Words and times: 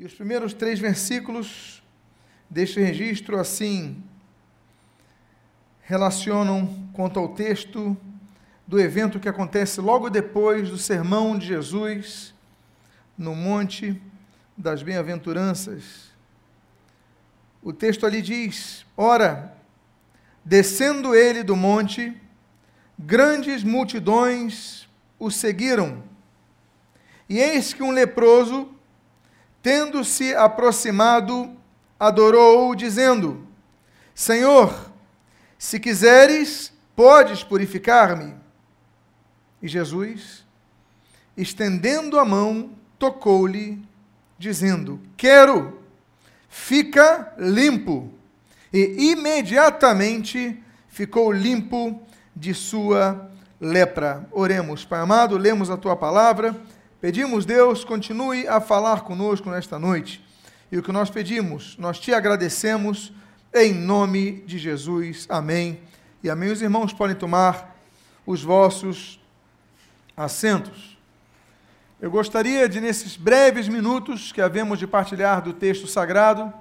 E 0.00 0.04
os 0.06 0.14
primeiros 0.14 0.54
três 0.54 0.78
versículos 0.78 1.82
deste 2.48 2.80
registro, 2.80 3.38
assim, 3.38 4.02
relacionam 5.82 6.88
quanto 6.94 7.20
ao 7.20 7.34
texto 7.34 7.94
do 8.66 8.80
evento 8.80 9.20
que 9.20 9.28
acontece 9.28 9.78
logo 9.78 10.08
depois 10.08 10.70
do 10.70 10.78
sermão 10.78 11.38
de 11.38 11.48
Jesus 11.48 12.32
no 13.14 13.34
Monte 13.34 14.00
das 14.56 14.82
Bem-aventuranças. 14.82 16.10
O 17.62 17.70
texto 17.70 18.06
ali 18.06 18.22
diz: 18.22 18.86
Ora, 18.96 19.54
descendo 20.42 21.14
ele 21.14 21.42
do 21.42 21.54
monte, 21.54 22.18
grandes 22.98 23.62
multidões 23.62 24.88
o 25.18 25.30
seguiram. 25.30 26.02
E 27.28 27.38
eis 27.38 27.74
que 27.74 27.82
um 27.82 27.90
leproso, 27.90 28.79
tendo-se 29.62 30.34
aproximado, 30.34 31.56
adorou, 31.98 32.74
dizendo: 32.74 33.46
Senhor, 34.14 34.90
se 35.58 35.78
quiseres, 35.78 36.72
podes 36.96 37.42
purificar-me. 37.42 38.34
E 39.62 39.68
Jesus, 39.68 40.44
estendendo 41.36 42.18
a 42.18 42.24
mão, 42.24 42.70
tocou-lhe, 42.98 43.82
dizendo: 44.38 45.00
Quero, 45.16 45.80
fica 46.48 47.34
limpo. 47.38 48.12
E 48.72 49.10
imediatamente 49.12 50.62
ficou 50.88 51.32
limpo 51.32 52.00
de 52.34 52.54
sua 52.54 53.30
lepra. 53.60 54.26
Oremos, 54.30 54.84
Pai 54.84 55.00
amado, 55.00 55.36
lemos 55.36 55.70
a 55.70 55.76
tua 55.76 55.96
palavra, 55.96 56.56
pedimos, 57.00 57.44
Deus, 57.44 57.84
continue 57.84 58.46
a 58.46 58.60
falar 58.60 59.02
conosco 59.02 59.50
nesta 59.50 59.78
noite. 59.78 60.24
E 60.70 60.78
o 60.78 60.82
que 60.82 60.92
nós 60.92 61.10
pedimos, 61.10 61.76
nós 61.78 61.98
te 61.98 62.12
agradecemos 62.14 63.12
em 63.52 63.74
nome 63.74 64.42
de 64.46 64.58
Jesus. 64.58 65.26
Amém. 65.28 65.80
E 66.22 66.30
amém. 66.30 66.50
Os 66.50 66.62
irmãos 66.62 66.92
podem 66.92 67.16
tomar 67.16 67.76
os 68.24 68.42
vossos 68.42 69.18
assentos. 70.16 70.98
Eu 72.00 72.10
gostaria 72.10 72.68
de, 72.68 72.80
nesses 72.80 73.16
breves 73.16 73.68
minutos 73.68 74.32
que 74.32 74.40
havemos 74.40 74.78
de 74.78 74.86
partilhar 74.86 75.42
do 75.42 75.52
texto 75.52 75.86
sagrado, 75.86 76.52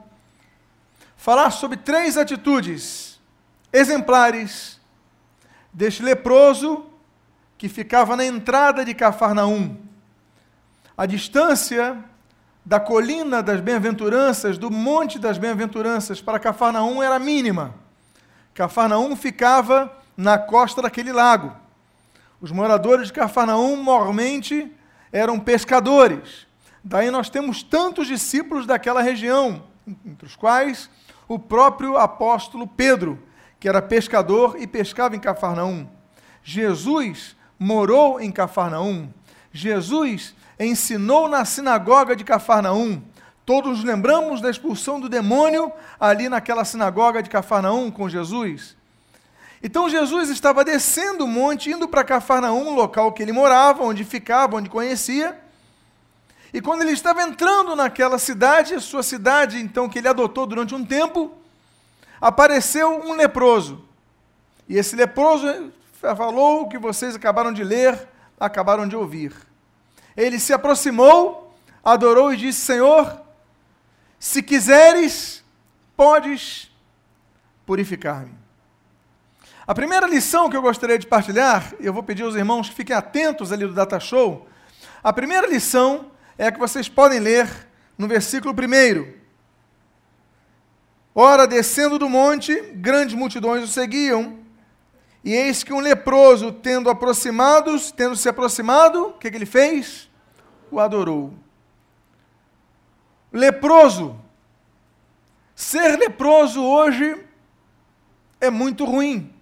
falar 1.16 1.52
sobre 1.52 1.78
três 1.78 2.18
atitudes 2.18 3.20
exemplares 3.72 4.80
deste 5.72 6.02
leproso 6.02 6.86
que 7.58 7.70
ficava 7.70 8.16
na 8.16 8.26
entrada 8.26 8.84
de 8.84 8.94
Cafarnaum. 8.94 9.89
A 11.00 11.05
distância 11.05 11.97
da 12.66 12.78
colina 12.78 13.42
das 13.42 13.61
bem-aventuranças, 13.61 14.58
do 14.58 14.69
monte 14.69 15.17
das 15.17 15.38
bem-aventuranças 15.38 16.19
para 16.19 16.38
Cafarnaum 16.38 17.02
era 17.02 17.17
mínima. 17.17 17.73
Cafarnaum 18.53 19.16
ficava 19.16 19.97
na 20.17 20.38
costa 20.38 20.81
daquele 20.81 21.14
lago. 21.14 21.56
Os 22.41 22.52
moradores 22.52 23.08
de 23.08 23.14
Cafarnaum 23.14 23.81
normalmente 23.81 24.69
eram 25.09 25.39
pescadores. 25.39 26.45
Daí 26.83 27.09
nós 27.09 27.30
temos 27.30 27.63
tantos 27.63 28.06
discípulos 28.06 28.66
daquela 28.66 29.02
região, 29.02 29.63
entre 30.06 30.25
os 30.25 30.36
quais 30.36 30.89
o 31.30 31.39
próprio 31.39 31.95
apóstolo 31.95 32.67
Pedro, 32.67 33.17
que 33.58 33.69
era 33.69 33.81
pescador 33.81 34.58
e 34.59 34.67
pescava 34.67 35.16
em 35.16 35.19
Cafarnaum. 35.22 35.88
Jesus 36.44 37.38
morou 37.58 38.19
em 38.19 38.34
Cafarnaum. 38.34 39.09
Jesus 39.53 40.36
ensinou 40.60 41.30
na 41.30 41.46
sinagoga 41.46 42.16
de 42.16 42.24
Cafarnaum. 42.24 43.02
Todos 43.46 43.84
lembramos 43.84 44.42
da 44.42 44.50
expulsão 44.50 45.00
do 45.00 45.08
demônio 45.08 45.72
ali 46.00 46.30
naquela 46.30 46.66
sinagoga 46.66 47.24
de 47.24 47.30
Cafarnaum 47.30 47.90
com 47.90 48.10
Jesus. 48.10 48.78
Então 49.64 49.90
Jesus 49.90 50.30
estava 50.30 50.64
descendo 50.64 51.25
o 51.25 51.28
monte, 51.28 51.72
indo 51.72 51.88
para 51.88 52.03
Cafarnaum, 52.03 52.75
local 52.75 53.12
que 53.12 53.24
ele 53.24 53.31
morava, 53.31 53.84
onde 53.84 54.03
ficava, 54.03 54.58
onde 54.58 54.69
conhecia. 54.69 55.40
E 56.53 56.62
quando 56.62 56.81
ele 56.81 56.92
estava 56.92 57.22
entrando 57.24 57.75
naquela 57.75 58.18
cidade, 58.18 58.80
sua 58.81 59.03
cidade, 59.03 59.59
então, 59.59 59.88
que 59.88 60.00
ele 60.00 60.08
adotou 60.08 60.48
durante 60.48 60.74
um 60.74 60.84
tempo, 60.84 61.31
apareceu 62.19 63.02
um 63.06 63.14
leproso. 63.14 63.84
E 64.68 64.78
esse 64.78 64.96
leproso 64.96 65.72
falou 65.94 66.62
o 66.62 66.69
que 66.69 66.78
vocês 66.78 67.16
acabaram 67.16 67.52
de 67.52 67.64
ler, 67.64 68.08
acabaram 68.40 68.88
de 68.88 68.96
ouvir. 68.96 69.49
Ele 70.16 70.40
se 70.40 70.53
aproximou, 70.53 71.53
adorou 71.84 72.34
e 72.34 72.38
disse: 72.38 72.62
Senhor, 72.62 73.22
se 74.20 74.44
quiseres, 74.44 75.44
podes 75.96 76.70
purificar-me. 77.66 78.38
A 79.66 79.75
primeira 79.75 80.08
lição 80.08 80.50
que 80.50 80.58
eu 80.58 80.62
gostaria 80.62 80.98
de 80.98 81.06
partilhar, 81.06 81.74
eu 81.80 81.94
vou 81.94 82.02
pedir 82.02 82.24
aos 82.24 82.36
irmãos 82.36 82.69
que 82.69 82.75
fiquem 82.75 82.96
atentos 82.96 83.52
ali 83.52 83.68
do 83.68 83.74
Data 83.74 84.00
Show. 84.00 84.48
A 85.03 85.14
primeira 85.14 85.46
lição 85.46 86.12
é 86.38 86.52
que 86.52 86.58
vocês 86.58 86.90
podem 86.90 87.19
ler 87.19 87.48
no 87.96 88.08
versículo 88.08 88.53
1. 88.53 89.14
Ora, 91.14 91.46
descendo 91.46 92.00
do 92.00 92.09
monte, 92.09 92.59
grandes 92.75 93.14
multidões 93.14 93.64
o 93.64 93.68
seguiam, 93.68 94.38
e 95.24 95.34
eis 95.34 95.63
que 95.63 95.74
um 95.74 95.80
leproso, 95.80 96.52
tendo 96.52 96.90
aproximados, 96.90 97.91
tendo 97.91 98.16
se 98.16 98.30
aproximado, 98.30 99.07
o 99.07 99.13
que, 99.13 99.30
que 99.30 99.38
ele 99.38 99.46
fez? 99.46 100.09
O 100.72 100.80
adorou. 100.80 101.34
Leproso. 103.31 104.19
Ser 105.53 105.97
leproso 105.97 106.63
hoje 106.63 107.25
é 108.40 108.50
muito 108.50 108.85
ruim. 108.85 109.34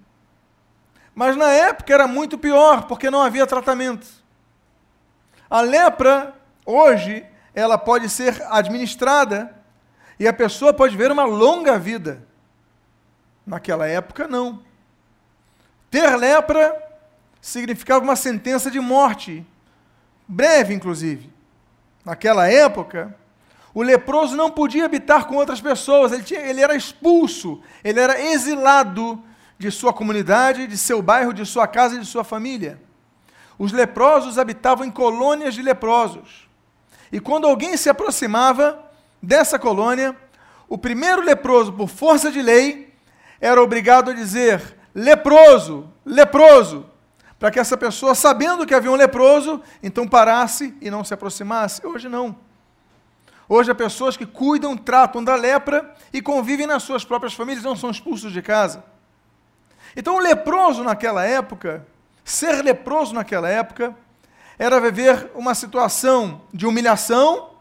Mas 1.14 1.36
na 1.36 1.50
época 1.50 1.94
era 1.94 2.08
muito 2.08 2.38
pior, 2.38 2.88
porque 2.88 3.10
não 3.10 3.22
havia 3.22 3.46
tratamento. 3.46 4.08
A 5.50 5.62
lepra, 5.62 6.34
hoje, 6.66 7.26
ela 7.54 7.78
pode 7.78 8.10
ser 8.10 8.42
administrada 8.50 9.56
e 10.20 10.28
a 10.28 10.34
pessoa 10.34 10.74
pode 10.74 10.98
ver 10.98 11.12
uma 11.12 11.24
longa 11.24 11.78
vida. 11.78 12.24
Naquela 13.46 13.88
época, 13.88 14.28
não. 14.28 14.62
Ter 15.90 16.16
lepra 16.16 16.76
significava 17.42 18.04
uma 18.04 18.16
sentença 18.16 18.70
de 18.70 18.80
morte, 18.80 19.46
breve, 20.28 20.74
inclusive. 20.74 21.32
Naquela 22.04 22.50
época, 22.50 23.16
o 23.74 23.82
leproso 23.82 24.36
não 24.36 24.50
podia 24.50 24.86
habitar 24.86 25.26
com 25.26 25.36
outras 25.36 25.62
pessoas, 25.62 26.12
ele, 26.12 26.24
tinha, 26.24 26.42
ele 26.42 26.62
era 26.62 26.76
expulso, 26.76 27.62
ele 27.84 28.00
era 28.00 28.20
exilado 28.20 29.22
de 29.58 29.72
sua 29.72 29.94
comunidade, 29.94 30.68
de 30.68 30.78
seu 30.78 31.02
bairro, 31.02 31.34
de 31.34 31.46
sua 31.46 31.68
casa 31.68 31.96
e 31.96 32.00
de 32.00 32.06
sua 32.06 32.24
família. 32.24 32.82
Os 33.58 33.72
leprosos 33.72 34.38
habitavam 34.38 34.86
em 34.86 34.92
colônias 34.92 35.56
de 35.56 35.62
leprosos. 35.62 36.48
E 37.12 37.20
quando 37.20 37.48
alguém 37.48 37.76
se 37.78 37.90
aproximava 37.90 38.84
dessa 39.22 39.58
colônia, 39.58 40.16
o 40.70 40.78
primeiro 40.78 41.22
leproso, 41.22 41.74
por 41.74 41.88
força 41.88 42.32
de 42.32 42.42
lei, 42.42 42.94
era 43.40 43.62
obrigado 43.62 44.12
a 44.12 44.14
dizer: 44.14 44.77
leproso, 44.98 45.88
leproso, 46.04 46.84
para 47.38 47.52
que 47.52 47.60
essa 47.60 47.78
pessoa, 47.78 48.16
sabendo 48.16 48.66
que 48.66 48.74
havia 48.74 48.92
um 48.92 48.96
leproso, 48.96 49.62
então 49.84 50.08
parasse 50.08 50.76
e 50.82 50.90
não 50.90 51.04
se 51.04 51.14
aproximasse. 51.14 51.86
Hoje 51.86 52.10
não. 52.10 52.36
Hoje 53.48 53.70
há 53.70 53.76
pessoas 53.76 54.18
que 54.18 54.26
cuidam, 54.26 54.76
tratam 54.76 55.24
da 55.24 55.36
lepra 55.36 55.96
e 56.12 56.20
convivem 56.20 56.66
nas 56.66 56.82
suas 56.82 57.06
próprias 57.06 57.36
famílias, 57.36 57.64
não 57.64 57.76
são 57.76 57.92
expulsos 57.92 58.34
de 58.34 58.42
casa. 58.42 58.84
Então, 59.96 60.16
o 60.16 60.20
leproso 60.20 60.84
naquela 60.84 61.24
época, 61.24 61.86
ser 62.26 62.64
leproso 62.64 63.14
naquela 63.14 63.48
época, 63.48 63.96
era 64.58 64.82
viver 64.82 65.30
uma 65.36 65.54
situação 65.54 66.42
de 66.52 66.66
humilhação, 66.66 67.52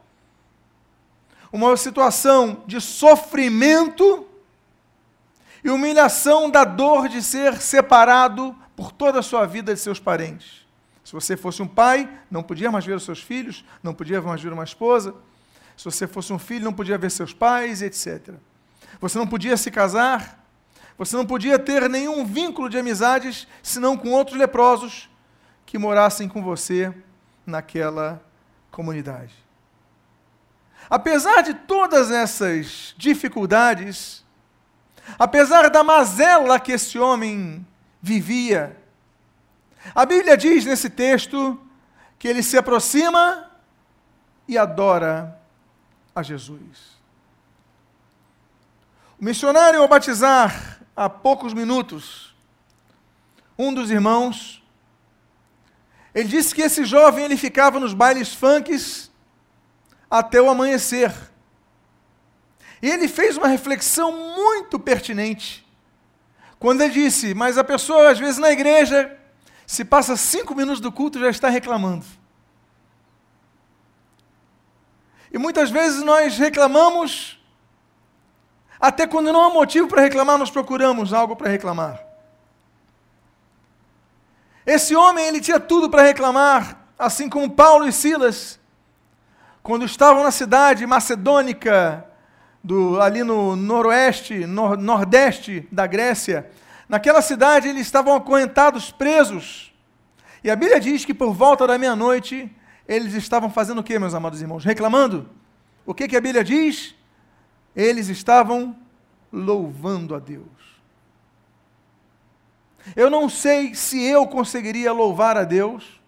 uma 1.52 1.76
situação 1.76 2.62
de 2.66 2.80
sofrimento 2.80 4.25
e 5.66 5.70
humilhação 5.70 6.48
da 6.48 6.62
dor 6.62 7.08
de 7.08 7.20
ser 7.20 7.60
separado 7.60 8.54
por 8.76 8.92
toda 8.92 9.18
a 9.18 9.22
sua 9.22 9.44
vida 9.46 9.74
de 9.74 9.80
seus 9.80 9.98
parentes. 9.98 10.64
Se 11.02 11.12
você 11.12 11.36
fosse 11.36 11.60
um 11.60 11.66
pai, 11.66 12.08
não 12.30 12.40
podia 12.40 12.70
mais 12.70 12.86
ver 12.86 12.94
os 12.94 13.02
seus 13.02 13.20
filhos, 13.20 13.64
não 13.82 13.92
podia 13.92 14.22
mais 14.22 14.40
ver 14.40 14.52
uma 14.52 14.62
esposa. 14.62 15.12
Se 15.76 15.84
você 15.84 16.06
fosse 16.06 16.32
um 16.32 16.38
filho, 16.38 16.64
não 16.64 16.72
podia 16.72 16.96
ver 16.96 17.10
seus 17.10 17.32
pais, 17.32 17.82
etc. 17.82 18.34
Você 19.00 19.18
não 19.18 19.26
podia 19.26 19.56
se 19.56 19.68
casar, 19.72 20.40
você 20.96 21.16
não 21.16 21.26
podia 21.26 21.58
ter 21.58 21.90
nenhum 21.90 22.24
vínculo 22.24 22.68
de 22.70 22.78
amizades 22.78 23.48
senão 23.60 23.96
com 23.96 24.12
outros 24.12 24.38
leprosos 24.38 25.10
que 25.66 25.78
morassem 25.78 26.28
com 26.28 26.44
você 26.44 26.94
naquela 27.44 28.22
comunidade. 28.70 29.34
Apesar 30.88 31.42
de 31.42 31.54
todas 31.54 32.12
essas 32.12 32.94
dificuldades, 32.96 34.24
apesar 35.18 35.70
da 35.70 35.82
mazela 35.82 36.58
que 36.58 36.72
esse 36.72 36.98
homem 36.98 37.66
vivia, 38.00 38.76
a 39.94 40.04
Bíblia 40.04 40.36
diz 40.36 40.64
nesse 40.64 40.90
texto 40.90 41.60
que 42.18 42.26
ele 42.28 42.42
se 42.42 42.56
aproxima 42.56 43.50
e 44.48 44.58
adora 44.58 45.40
a 46.14 46.22
Jesus. 46.22 46.96
O 49.18 49.24
missionário, 49.24 49.80
ao 49.80 49.88
batizar 49.88 50.80
há 50.94 51.08
poucos 51.08 51.54
minutos, 51.54 52.34
um 53.58 53.72
dos 53.72 53.90
irmãos, 53.90 54.62
ele 56.14 56.28
disse 56.28 56.54
que 56.54 56.62
esse 56.62 56.84
jovem 56.84 57.24
ele 57.24 57.36
ficava 57.36 57.78
nos 57.78 57.94
bailes 57.94 58.34
funks 58.34 59.10
até 60.10 60.40
o 60.40 60.48
amanhecer. 60.48 61.12
E 62.82 62.90
ele 62.90 63.08
fez 63.08 63.36
uma 63.36 63.48
reflexão 63.48 64.12
muito 64.12 64.78
pertinente. 64.78 65.66
Quando 66.58 66.80
ele 66.82 66.92
disse, 66.92 67.34
mas 67.34 67.58
a 67.58 67.64
pessoa, 67.64 68.10
às 68.10 68.18
vezes, 68.18 68.38
na 68.38 68.50
igreja, 68.50 69.16
se 69.66 69.84
passa 69.84 70.16
cinco 70.16 70.54
minutos 70.54 70.80
do 70.80 70.92
culto 70.92 71.18
já 71.18 71.28
está 71.28 71.48
reclamando. 71.48 72.06
E 75.32 75.38
muitas 75.38 75.70
vezes 75.70 76.02
nós 76.02 76.38
reclamamos, 76.38 77.38
até 78.80 79.06
quando 79.06 79.32
não 79.32 79.42
há 79.42 79.50
motivo 79.50 79.88
para 79.88 80.02
reclamar, 80.02 80.38
nós 80.38 80.50
procuramos 80.50 81.12
algo 81.12 81.36
para 81.36 81.50
reclamar. 81.50 82.00
Esse 84.64 84.96
homem, 84.96 85.26
ele 85.26 85.40
tinha 85.40 85.60
tudo 85.60 85.90
para 85.90 86.02
reclamar, 86.02 86.86
assim 86.98 87.28
como 87.28 87.50
Paulo 87.50 87.86
e 87.86 87.92
Silas, 87.92 88.58
quando 89.62 89.84
estavam 89.84 90.22
na 90.22 90.30
cidade 90.30 90.86
macedônica, 90.86 92.05
do, 92.66 93.00
ali 93.00 93.22
no 93.22 93.54
noroeste, 93.54 94.44
nor, 94.44 94.76
nordeste 94.76 95.68
da 95.70 95.86
Grécia. 95.86 96.50
Naquela 96.88 97.22
cidade 97.22 97.68
eles 97.68 97.82
estavam 97.82 98.16
acorrentados, 98.16 98.90
presos. 98.90 99.72
E 100.42 100.50
a 100.50 100.56
Bíblia 100.56 100.80
diz 100.80 101.04
que 101.04 101.14
por 101.14 101.32
volta 101.32 101.64
da 101.64 101.78
meia-noite 101.78 102.50
eles 102.88 103.14
estavam 103.14 103.48
fazendo 103.48 103.78
o 103.78 103.84
que, 103.84 103.96
meus 104.00 104.14
amados 104.14 104.42
irmãos? 104.42 104.64
Reclamando. 104.64 105.28
O 105.84 105.94
que, 105.94 106.08
que 106.08 106.16
a 106.16 106.20
Bíblia 106.20 106.42
diz? 106.42 106.96
Eles 107.74 108.08
estavam 108.08 108.76
louvando 109.32 110.12
a 110.12 110.18
Deus. 110.18 110.44
Eu 112.96 113.08
não 113.08 113.28
sei 113.28 113.76
se 113.76 114.02
eu 114.02 114.26
conseguiria 114.26 114.92
louvar 114.92 115.36
a 115.36 115.44
Deus, 115.44 116.00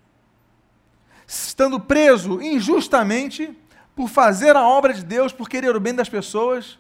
estando 1.25 1.79
preso 1.79 2.43
injustamente 2.43 3.57
por 3.99 4.09
fazer 4.09 4.55
a 4.55 4.63
obra 4.63 4.95
de 4.95 5.05
Deus, 5.05 5.33
por 5.33 5.49
querer 5.49 5.75
o 5.75 5.81
bem 5.81 5.93
das 5.93 6.09
pessoas, 6.09 6.79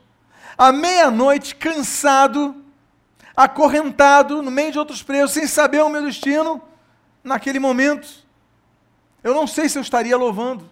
à 0.56 0.70
meia-noite, 0.70 1.52
cansado, 1.52 2.62
acorrentado, 3.36 4.40
no 4.40 4.52
meio 4.52 4.70
de 4.70 4.78
outros 4.78 5.02
presos, 5.02 5.32
sem 5.32 5.44
saber 5.44 5.82
o 5.82 5.88
meu 5.88 6.04
destino, 6.04 6.62
naquele 7.24 7.58
momento, 7.58 8.06
eu 9.24 9.34
não 9.34 9.48
sei 9.48 9.68
se 9.68 9.76
eu 9.76 9.82
estaria 9.82 10.16
louvando. 10.16 10.70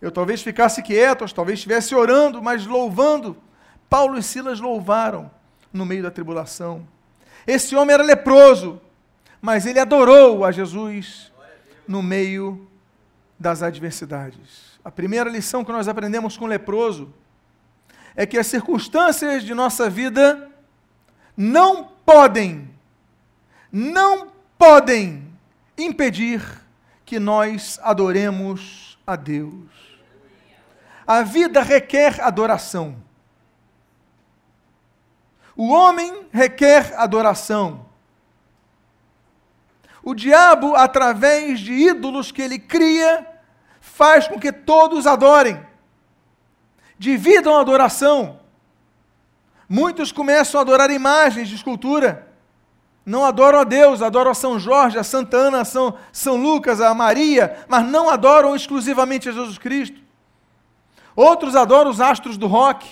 Eu 0.00 0.12
talvez 0.12 0.40
ficasse 0.40 0.84
quieto, 0.84 1.26
talvez 1.34 1.58
estivesse 1.58 1.96
orando, 1.96 2.40
mas 2.40 2.64
louvando. 2.64 3.36
Paulo 3.88 4.16
e 4.16 4.22
Silas 4.22 4.60
louvaram 4.60 5.32
no 5.72 5.84
meio 5.84 6.04
da 6.04 6.12
tribulação. 6.12 6.86
Esse 7.44 7.74
homem 7.74 7.94
era 7.94 8.04
leproso, 8.04 8.80
mas 9.42 9.66
ele 9.66 9.80
adorou 9.80 10.44
a 10.44 10.52
Jesus 10.52 11.32
no 11.88 12.04
meio 12.04 12.69
das 13.40 13.62
adversidades. 13.62 14.78
A 14.84 14.90
primeira 14.90 15.30
lição 15.30 15.64
que 15.64 15.72
nós 15.72 15.88
aprendemos 15.88 16.36
com 16.36 16.44
o 16.44 16.48
leproso 16.48 17.12
é 18.14 18.26
que 18.26 18.36
as 18.36 18.46
circunstâncias 18.46 19.42
de 19.42 19.54
nossa 19.54 19.88
vida 19.88 20.50
não 21.34 21.84
podem, 22.04 22.70
não 23.72 24.30
podem 24.58 25.26
impedir 25.78 26.42
que 27.06 27.18
nós 27.18 27.80
adoremos 27.82 28.98
a 29.06 29.16
Deus. 29.16 29.70
A 31.06 31.22
vida 31.22 31.62
requer 31.62 32.20
adoração. 32.20 32.96
O 35.56 35.70
homem 35.70 36.26
requer 36.30 36.94
adoração. 36.96 37.86
O 40.02 40.14
diabo, 40.14 40.74
através 40.74 41.60
de 41.60 41.72
ídolos 41.72 42.30
que 42.30 42.40
ele 42.40 42.58
cria, 42.58 43.29
faz 44.00 44.26
com 44.26 44.40
que 44.40 44.50
todos 44.50 45.06
adorem, 45.06 45.60
dividam 46.98 47.58
a 47.58 47.60
adoração. 47.60 48.40
Muitos 49.68 50.10
começam 50.10 50.58
a 50.58 50.62
adorar 50.62 50.90
imagens 50.90 51.50
de 51.50 51.54
escultura, 51.54 52.26
não 53.04 53.26
adoram 53.26 53.58
a 53.60 53.64
Deus, 53.64 54.00
adoram 54.00 54.30
a 54.30 54.34
São 54.34 54.58
Jorge, 54.58 54.98
a 54.98 55.04
Santa 55.04 55.36
Ana, 55.36 55.60
a 55.60 55.64
São, 55.66 55.98
São 56.10 56.36
Lucas, 56.36 56.80
a 56.80 56.94
Maria, 56.94 57.62
mas 57.68 57.84
não 57.84 58.08
adoram 58.08 58.56
exclusivamente 58.56 59.28
a 59.28 59.32
Jesus 59.32 59.58
Cristo. 59.58 60.00
Outros 61.14 61.54
adoram 61.54 61.90
os 61.90 62.00
astros 62.00 62.38
do 62.38 62.46
rock, 62.46 62.88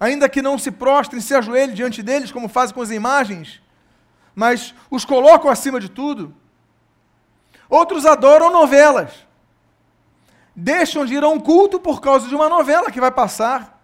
ainda 0.00 0.26
que 0.26 0.40
não 0.40 0.56
se 0.56 0.70
prostrem, 0.70 1.20
se 1.20 1.34
ajoelhem 1.34 1.74
diante 1.74 2.02
deles, 2.02 2.32
como 2.32 2.48
fazem 2.48 2.74
com 2.74 2.80
as 2.80 2.90
imagens, 2.90 3.60
mas 4.34 4.74
os 4.90 5.04
colocam 5.04 5.50
acima 5.50 5.78
de 5.78 5.90
tudo. 5.90 6.34
Outros 7.68 8.06
adoram 8.06 8.50
novelas 8.50 9.24
deixam 10.54 11.04
de 11.04 11.14
ir 11.14 11.24
a 11.24 11.28
um 11.28 11.40
culto 11.40 11.80
por 11.80 12.00
causa 12.00 12.28
de 12.28 12.34
uma 12.34 12.48
novela 12.48 12.90
que 12.90 13.00
vai 13.00 13.10
passar, 13.10 13.82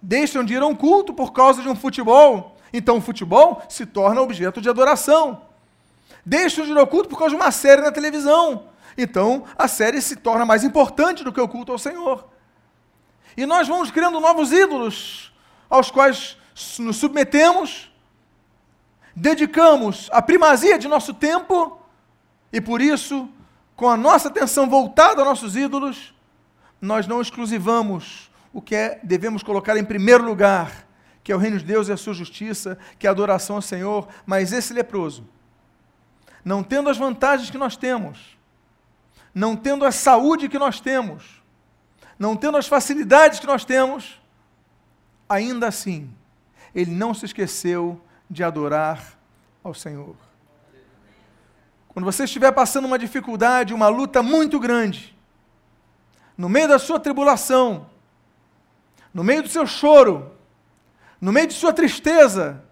deixam 0.00 0.42
de 0.42 0.54
ir 0.54 0.62
a 0.62 0.66
um 0.66 0.74
culto 0.74 1.14
por 1.14 1.32
causa 1.32 1.62
de 1.62 1.68
um 1.68 1.76
futebol, 1.76 2.56
então 2.72 2.96
o 2.96 3.00
futebol 3.00 3.62
se 3.68 3.86
torna 3.86 4.20
objeto 4.20 4.60
de 4.60 4.68
adoração. 4.68 5.42
Deixam 6.24 6.64
de 6.64 6.72
ir 6.72 6.78
ao 6.78 6.86
culto 6.86 7.08
por 7.08 7.18
causa 7.18 7.34
de 7.34 7.40
uma 7.40 7.50
série 7.50 7.82
na 7.82 7.92
televisão, 7.92 8.64
então 8.96 9.44
a 9.56 9.68
série 9.68 10.00
se 10.00 10.16
torna 10.16 10.44
mais 10.44 10.64
importante 10.64 11.22
do 11.22 11.32
que 11.32 11.40
o 11.40 11.48
culto 11.48 11.72
ao 11.72 11.78
Senhor. 11.78 12.26
E 13.36 13.46
nós 13.46 13.68
vamos 13.68 13.90
criando 13.90 14.20
novos 14.20 14.52
ídolos 14.52 15.32
aos 15.70 15.90
quais 15.90 16.36
nos 16.78 16.96
submetemos, 16.96 17.90
dedicamos 19.16 20.08
a 20.12 20.20
primazia 20.20 20.78
de 20.78 20.88
nosso 20.88 21.14
tempo 21.14 21.80
e 22.52 22.60
por 22.60 22.80
isso 22.80 23.28
com 23.82 23.90
a 23.90 23.96
nossa 23.96 24.28
atenção 24.28 24.70
voltada 24.70 25.22
aos 25.22 25.28
nossos 25.28 25.56
ídolos, 25.56 26.14
nós 26.80 27.08
não 27.08 27.20
exclusivamos 27.20 28.30
o 28.52 28.62
que 28.62 28.76
é, 28.76 29.00
devemos 29.02 29.42
colocar 29.42 29.76
em 29.76 29.82
primeiro 29.82 30.24
lugar, 30.24 30.86
que 31.24 31.32
é 31.32 31.34
o 31.34 31.38
reino 31.38 31.58
de 31.58 31.64
Deus 31.64 31.88
e 31.88 31.92
a 31.92 31.96
sua 31.96 32.14
justiça, 32.14 32.78
que 32.96 33.08
é 33.08 33.10
a 33.10 33.10
adoração 33.10 33.56
ao 33.56 33.62
Senhor, 33.62 34.06
mas 34.24 34.52
esse 34.52 34.72
leproso, 34.72 35.28
não 36.44 36.62
tendo 36.62 36.88
as 36.88 36.96
vantagens 36.96 37.50
que 37.50 37.58
nós 37.58 37.76
temos, 37.76 38.38
não 39.34 39.56
tendo 39.56 39.84
a 39.84 39.90
saúde 39.90 40.48
que 40.48 40.60
nós 40.60 40.78
temos, 40.78 41.42
não 42.16 42.36
tendo 42.36 42.58
as 42.58 42.68
facilidades 42.68 43.40
que 43.40 43.48
nós 43.48 43.64
temos, 43.64 44.22
ainda 45.28 45.66
assim, 45.66 46.08
ele 46.72 46.92
não 46.92 47.12
se 47.12 47.24
esqueceu 47.24 48.00
de 48.30 48.44
adorar 48.44 49.18
ao 49.60 49.74
Senhor. 49.74 50.14
Quando 51.92 52.06
você 52.06 52.24
estiver 52.24 52.50
passando 52.52 52.86
uma 52.86 52.98
dificuldade, 52.98 53.74
uma 53.74 53.88
luta 53.88 54.22
muito 54.22 54.58
grande, 54.58 55.14
no 56.38 56.48
meio 56.48 56.66
da 56.66 56.78
sua 56.78 56.98
tribulação, 56.98 57.86
no 59.12 59.22
meio 59.22 59.42
do 59.42 59.48
seu 59.48 59.66
choro, 59.66 60.32
no 61.20 61.30
meio 61.30 61.46
de 61.46 61.52
sua 61.52 61.72
tristeza, 61.72 62.64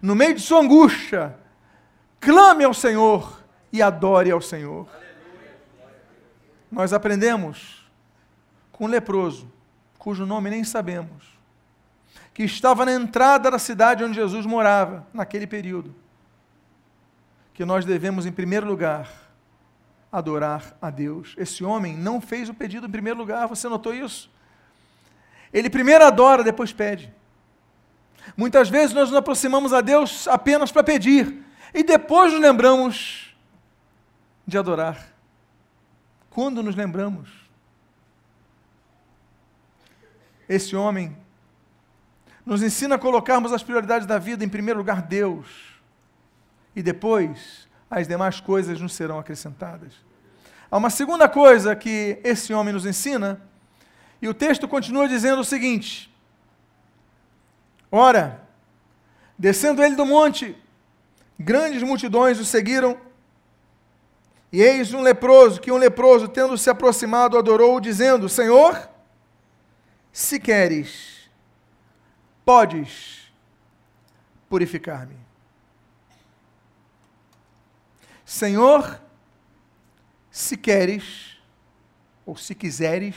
no 0.00 0.14
meio 0.14 0.34
de 0.34 0.40
sua 0.40 0.60
angústia, 0.60 1.36
clame 2.20 2.62
ao 2.62 2.72
Senhor 2.72 3.42
e 3.72 3.82
adore 3.82 4.30
ao 4.30 4.40
Senhor. 4.40 4.88
Nós 6.70 6.92
aprendemos 6.92 7.90
com 8.70 8.84
um 8.84 8.88
leproso, 8.88 9.50
cujo 9.98 10.24
nome 10.24 10.50
nem 10.50 10.62
sabemos, 10.62 11.36
que 12.32 12.44
estava 12.44 12.84
na 12.84 12.92
entrada 12.92 13.50
da 13.50 13.58
cidade 13.58 14.04
onde 14.04 14.14
Jesus 14.14 14.46
morava, 14.46 15.04
naquele 15.12 15.48
período 15.48 16.01
que 17.62 17.66
nós 17.66 17.84
devemos, 17.84 18.26
em 18.26 18.32
primeiro 18.32 18.66
lugar, 18.66 19.08
adorar 20.10 20.76
a 20.82 20.90
Deus. 20.90 21.32
Esse 21.38 21.62
homem 21.62 21.96
não 21.96 22.20
fez 22.20 22.48
o 22.48 22.54
pedido 22.54 22.88
em 22.88 22.90
primeiro 22.90 23.16
lugar, 23.20 23.46
você 23.46 23.68
notou 23.68 23.94
isso? 23.94 24.28
Ele 25.52 25.70
primeiro 25.70 26.04
adora, 26.04 26.42
depois 26.42 26.72
pede. 26.72 27.14
Muitas 28.36 28.68
vezes 28.68 28.92
nós 28.92 29.10
nos 29.10 29.16
aproximamos 29.16 29.72
a 29.72 29.80
Deus 29.80 30.26
apenas 30.26 30.72
para 30.72 30.82
pedir 30.82 31.44
e 31.72 31.84
depois 31.84 32.32
nos 32.32 32.42
lembramos 32.42 33.32
de 34.44 34.58
adorar. 34.58 35.06
Quando 36.30 36.64
nos 36.64 36.74
lembramos? 36.74 37.30
Esse 40.48 40.74
homem 40.74 41.16
nos 42.44 42.60
ensina 42.60 42.96
a 42.96 42.98
colocarmos 42.98 43.52
as 43.52 43.62
prioridades 43.62 44.04
da 44.04 44.18
vida 44.18 44.44
em 44.44 44.48
primeiro 44.48 44.80
lugar 44.80 45.00
Deus 45.00 45.71
e 46.74 46.82
depois 46.82 47.68
as 47.90 48.08
demais 48.08 48.40
coisas 48.40 48.80
nos 48.80 48.94
serão 48.94 49.18
acrescentadas. 49.18 49.92
Há 50.70 50.78
uma 50.78 50.90
segunda 50.90 51.28
coisa 51.28 51.76
que 51.76 52.18
esse 52.24 52.54
homem 52.54 52.72
nos 52.72 52.86
ensina, 52.86 53.40
e 54.20 54.28
o 54.28 54.32
texto 54.32 54.66
continua 54.66 55.06
dizendo 55.06 55.40
o 55.40 55.44
seguinte: 55.44 56.10
Ora, 57.90 58.40
descendo 59.38 59.82
ele 59.82 59.94
do 59.94 60.06
monte, 60.06 60.56
grandes 61.38 61.82
multidões 61.82 62.38
o 62.40 62.44
seguiram, 62.44 62.96
e 64.50 64.62
eis 64.62 64.94
um 64.94 65.02
leproso, 65.02 65.60
que 65.60 65.70
um 65.70 65.76
leproso, 65.76 66.28
tendo 66.28 66.56
se 66.56 66.70
aproximado, 66.70 67.36
adorou, 67.36 67.78
dizendo: 67.80 68.28
Senhor, 68.28 68.88
se 70.10 70.40
queres, 70.40 71.28
podes 72.44 73.32
purificar-me. 74.48 75.21
Senhor, 78.32 78.98
se 80.30 80.56
queres, 80.56 81.36
ou 82.24 82.34
se 82.34 82.54
quiseres, 82.54 83.14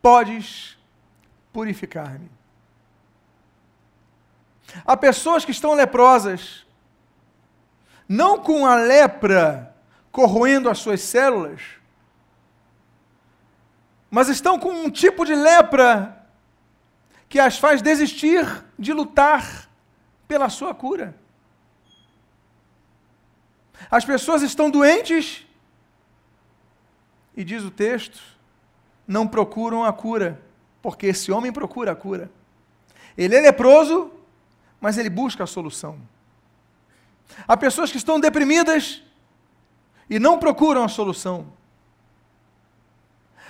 podes 0.00 0.78
purificar-me. 1.52 2.30
Há 4.82 4.96
pessoas 4.96 5.44
que 5.44 5.50
estão 5.50 5.74
leprosas, 5.74 6.64
não 8.08 8.38
com 8.38 8.64
a 8.64 8.76
lepra 8.76 9.76
corroendo 10.10 10.70
as 10.70 10.78
suas 10.78 11.02
células, 11.02 11.60
mas 14.10 14.30
estão 14.30 14.58
com 14.58 14.70
um 14.70 14.90
tipo 14.90 15.22
de 15.26 15.34
lepra 15.34 16.26
que 17.28 17.38
as 17.38 17.58
faz 17.58 17.82
desistir 17.82 18.64
de 18.78 18.94
lutar 18.94 19.68
pela 20.26 20.48
sua 20.48 20.74
cura. 20.74 21.25
As 23.90 24.04
pessoas 24.04 24.42
estão 24.42 24.70
doentes 24.70 25.46
e 27.36 27.44
diz 27.44 27.62
o 27.62 27.70
texto, 27.70 28.20
não 29.06 29.26
procuram 29.26 29.84
a 29.84 29.92
cura, 29.92 30.40
porque 30.82 31.06
esse 31.06 31.30
homem 31.30 31.52
procura 31.52 31.92
a 31.92 31.96
cura. 31.96 32.30
Ele 33.16 33.36
é 33.36 33.40
leproso, 33.40 34.10
mas 34.80 34.98
ele 34.98 35.10
busca 35.10 35.44
a 35.44 35.46
solução. 35.46 35.98
Há 37.46 37.56
pessoas 37.56 37.90
que 37.90 37.98
estão 37.98 38.18
deprimidas 38.18 39.02
e 40.08 40.18
não 40.18 40.38
procuram 40.38 40.84
a 40.84 40.88
solução. 40.88 41.52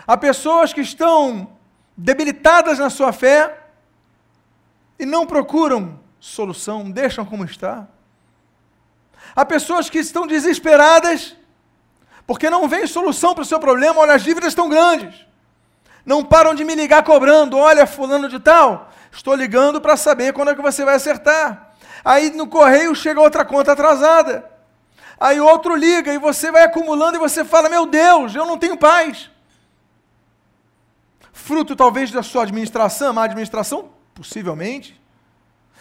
Há 0.06 0.16
pessoas 0.16 0.72
que 0.72 0.80
estão 0.80 1.56
debilitadas 1.96 2.78
na 2.78 2.90
sua 2.90 3.12
fé 3.12 3.64
e 4.98 5.04
não 5.04 5.26
procuram 5.26 5.98
solução, 6.18 6.90
deixam 6.90 7.24
como 7.24 7.44
está. 7.44 7.88
Há 9.36 9.44
pessoas 9.44 9.90
que 9.90 9.98
estão 9.98 10.26
desesperadas 10.26 11.36
porque 12.26 12.50
não 12.50 12.66
vem 12.66 12.86
solução 12.86 13.34
para 13.34 13.42
o 13.42 13.46
seu 13.46 13.60
problema, 13.60 14.00
olha, 14.00 14.14
as 14.14 14.24
dívidas 14.24 14.48
estão 14.48 14.68
grandes. 14.68 15.14
Não 16.04 16.24
param 16.24 16.54
de 16.54 16.64
me 16.64 16.74
ligar 16.74 17.04
cobrando, 17.04 17.56
olha, 17.56 17.86
fulano 17.86 18.28
de 18.28 18.40
tal, 18.40 18.90
estou 19.12 19.34
ligando 19.34 19.80
para 19.80 19.96
saber 19.96 20.32
quando 20.32 20.50
é 20.50 20.54
que 20.54 20.62
você 20.62 20.84
vai 20.84 20.96
acertar. 20.96 21.74
Aí 22.04 22.30
no 22.30 22.48
correio 22.48 22.94
chega 22.94 23.20
outra 23.20 23.44
conta 23.44 23.72
atrasada. 23.72 24.50
Aí 25.18 25.40
outro 25.40 25.74
liga 25.74 26.12
e 26.12 26.18
você 26.18 26.50
vai 26.50 26.62
acumulando 26.62 27.16
e 27.16 27.20
você 27.20 27.44
fala: 27.44 27.68
Meu 27.68 27.86
Deus, 27.86 28.34
eu 28.34 28.44
não 28.44 28.58
tenho 28.58 28.76
paz. 28.76 29.30
Fruto 31.32 31.74
talvez 31.76 32.10
da 32.10 32.22
sua 32.22 32.42
administração, 32.42 33.12
má 33.12 33.24
administração? 33.24 33.90
Possivelmente. 34.14 35.00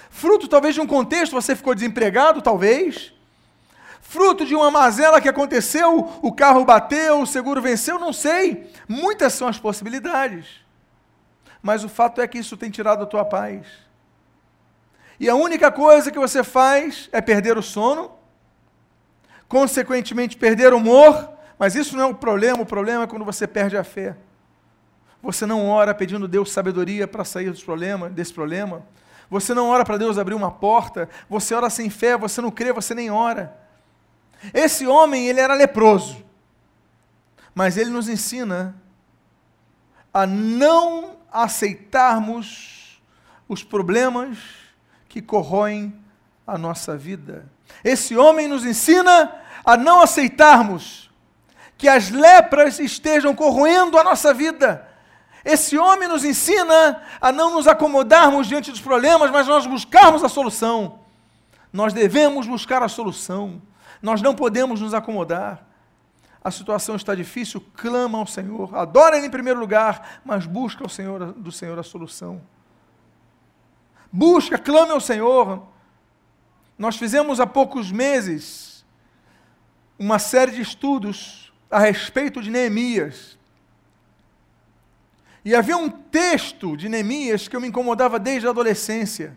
Fruto 0.10 0.48
talvez 0.48 0.76
de 0.76 0.82
um 0.82 0.88
contexto, 0.88 1.34
você 1.34 1.56
ficou 1.56 1.76
desempregado, 1.76 2.42
talvez. 2.42 3.15
Fruto 4.08 4.46
de 4.46 4.56
uma 4.56 4.70
mazela 4.70 5.20
que 5.20 5.28
aconteceu, 5.28 6.20
o 6.22 6.32
carro 6.32 6.64
bateu, 6.64 7.22
o 7.22 7.26
seguro 7.26 7.60
venceu, 7.60 7.98
não 8.00 8.14
sei. 8.14 8.70
Muitas 8.88 9.34
são 9.34 9.48
as 9.48 9.58
possibilidades. 9.58 10.64
Mas 11.62 11.84
o 11.84 11.90
fato 11.90 12.22
é 12.22 12.28
que 12.28 12.38
isso 12.38 12.56
tem 12.56 12.70
tirado 12.70 13.02
a 13.02 13.08
tua 13.08 13.26
paz. 13.26 13.66
E 15.20 15.28
a 15.28 15.34
única 15.34 15.72
coisa 15.72 16.12
que 16.12 16.20
você 16.20 16.44
faz 16.44 17.10
é 17.12 17.20
perder 17.20 17.58
o 17.58 17.64
sono, 17.64 18.12
consequentemente 19.50 20.38
perder 20.38 20.72
o 20.72 20.78
humor, 20.78 21.32
mas 21.58 21.76
isso 21.76 21.98
não 21.98 22.04
é 22.04 22.08
o 22.08 22.14
problema, 22.16 22.62
o 22.62 22.66
problema 22.66 23.06
é 23.06 23.08
quando 23.08 23.26
você 23.26 23.48
perde 23.48 23.76
a 23.76 23.84
fé. 23.84 24.16
Você 25.22 25.48
não 25.48 25.68
ora 25.68 25.96
pedindo 25.96 26.28
Deus 26.28 26.52
sabedoria 26.52 27.08
para 27.08 27.26
sair 27.26 27.50
dos 27.50 27.64
problemas, 27.64 28.12
desse 28.14 28.32
problema. 28.34 28.86
Você 29.32 29.52
não 29.54 29.68
ora 29.68 29.84
para 29.84 29.98
Deus 29.98 30.20
abrir 30.20 30.36
uma 30.36 30.52
porta, 30.52 31.10
você 31.28 31.56
ora 31.56 31.72
sem 31.72 31.90
fé, 31.90 32.16
você 32.16 32.40
não 32.40 32.52
crê, 32.52 32.72
você 32.72 32.94
nem 32.94 33.10
ora. 33.10 33.65
Esse 34.54 34.86
homem, 34.88 35.28
ele 35.28 35.40
era 35.40 35.54
leproso. 35.54 36.24
Mas 37.54 37.78
ele 37.78 37.90
nos 37.90 38.10
ensina 38.10 38.76
a 40.14 40.26
não 40.26 41.18
aceitarmos 41.32 43.02
os 43.48 43.64
problemas 43.64 44.38
que 45.08 45.22
corroem 45.22 45.94
a 46.46 46.58
nossa 46.58 46.98
vida. 46.98 47.46
Esse 47.84 48.16
homem 48.16 48.48
nos 48.48 48.66
ensina 48.66 49.34
a 49.64 49.76
não 49.78 50.02
aceitarmos 50.02 51.10
que 51.78 51.88
as 51.88 52.10
lepras 52.10 52.80
estejam 52.80 53.36
corroendo 53.36 53.98
a 53.98 54.04
nossa 54.04 54.34
vida. 54.34 54.88
Esse 55.44 55.78
homem 55.78 56.08
nos 56.08 56.24
ensina 56.24 57.04
a 57.22 57.32
não 57.32 57.54
nos 57.54 57.68
acomodarmos 57.68 58.48
diante 58.48 58.72
dos 58.72 58.82
problemas, 58.82 59.30
mas 59.30 59.48
nós 59.48 59.68
buscarmos 59.68 60.24
a 60.24 60.30
solução. 60.30 61.00
Nós 61.72 61.94
devemos 61.94 62.48
buscar 62.48 62.82
a 62.82 62.88
solução. 62.88 63.62
Nós 64.06 64.22
não 64.22 64.36
podemos 64.36 64.82
nos 64.82 64.94
acomodar. 64.94 65.66
A 66.44 66.52
situação 66.52 66.96
está 66.96 67.16
difícil, 67.16 67.60
clama 67.74 68.20
ao 68.20 68.28
Senhor, 68.28 68.76
adora 68.76 69.18
Ele 69.18 69.26
em 69.26 69.32
primeiro 69.32 69.60
lugar, 69.60 70.22
mas 70.24 70.46
busca 70.46 70.84
ao 70.84 70.90
Senhor, 70.90 71.34
do 71.34 71.52
Senhor 71.52 71.80
a 71.80 71.82
solução. 71.82 72.40
Busca, 74.12 74.60
clame 74.60 74.92
ao 74.92 75.02
Senhor. 75.02 75.66
Nós 76.78 76.98
fizemos 76.98 77.40
há 77.40 77.48
poucos 77.48 77.92
meses 77.92 78.86
uma 79.98 80.20
série 80.20 80.52
de 80.52 80.62
estudos 80.62 81.52
a 81.72 81.80
respeito 81.80 82.44
de 82.44 82.52
Neemias. 82.52 83.40
E 85.44 85.56
havia 85.56 85.78
um 85.78 85.90
texto 85.90 86.78
de 86.78 86.88
Neemias 86.88 87.48
que 87.48 87.56
eu 87.56 87.62
me 87.62 87.70
incomodava 87.70 88.20
desde 88.20 88.46
a 88.46 88.52
adolescência. 88.52 89.36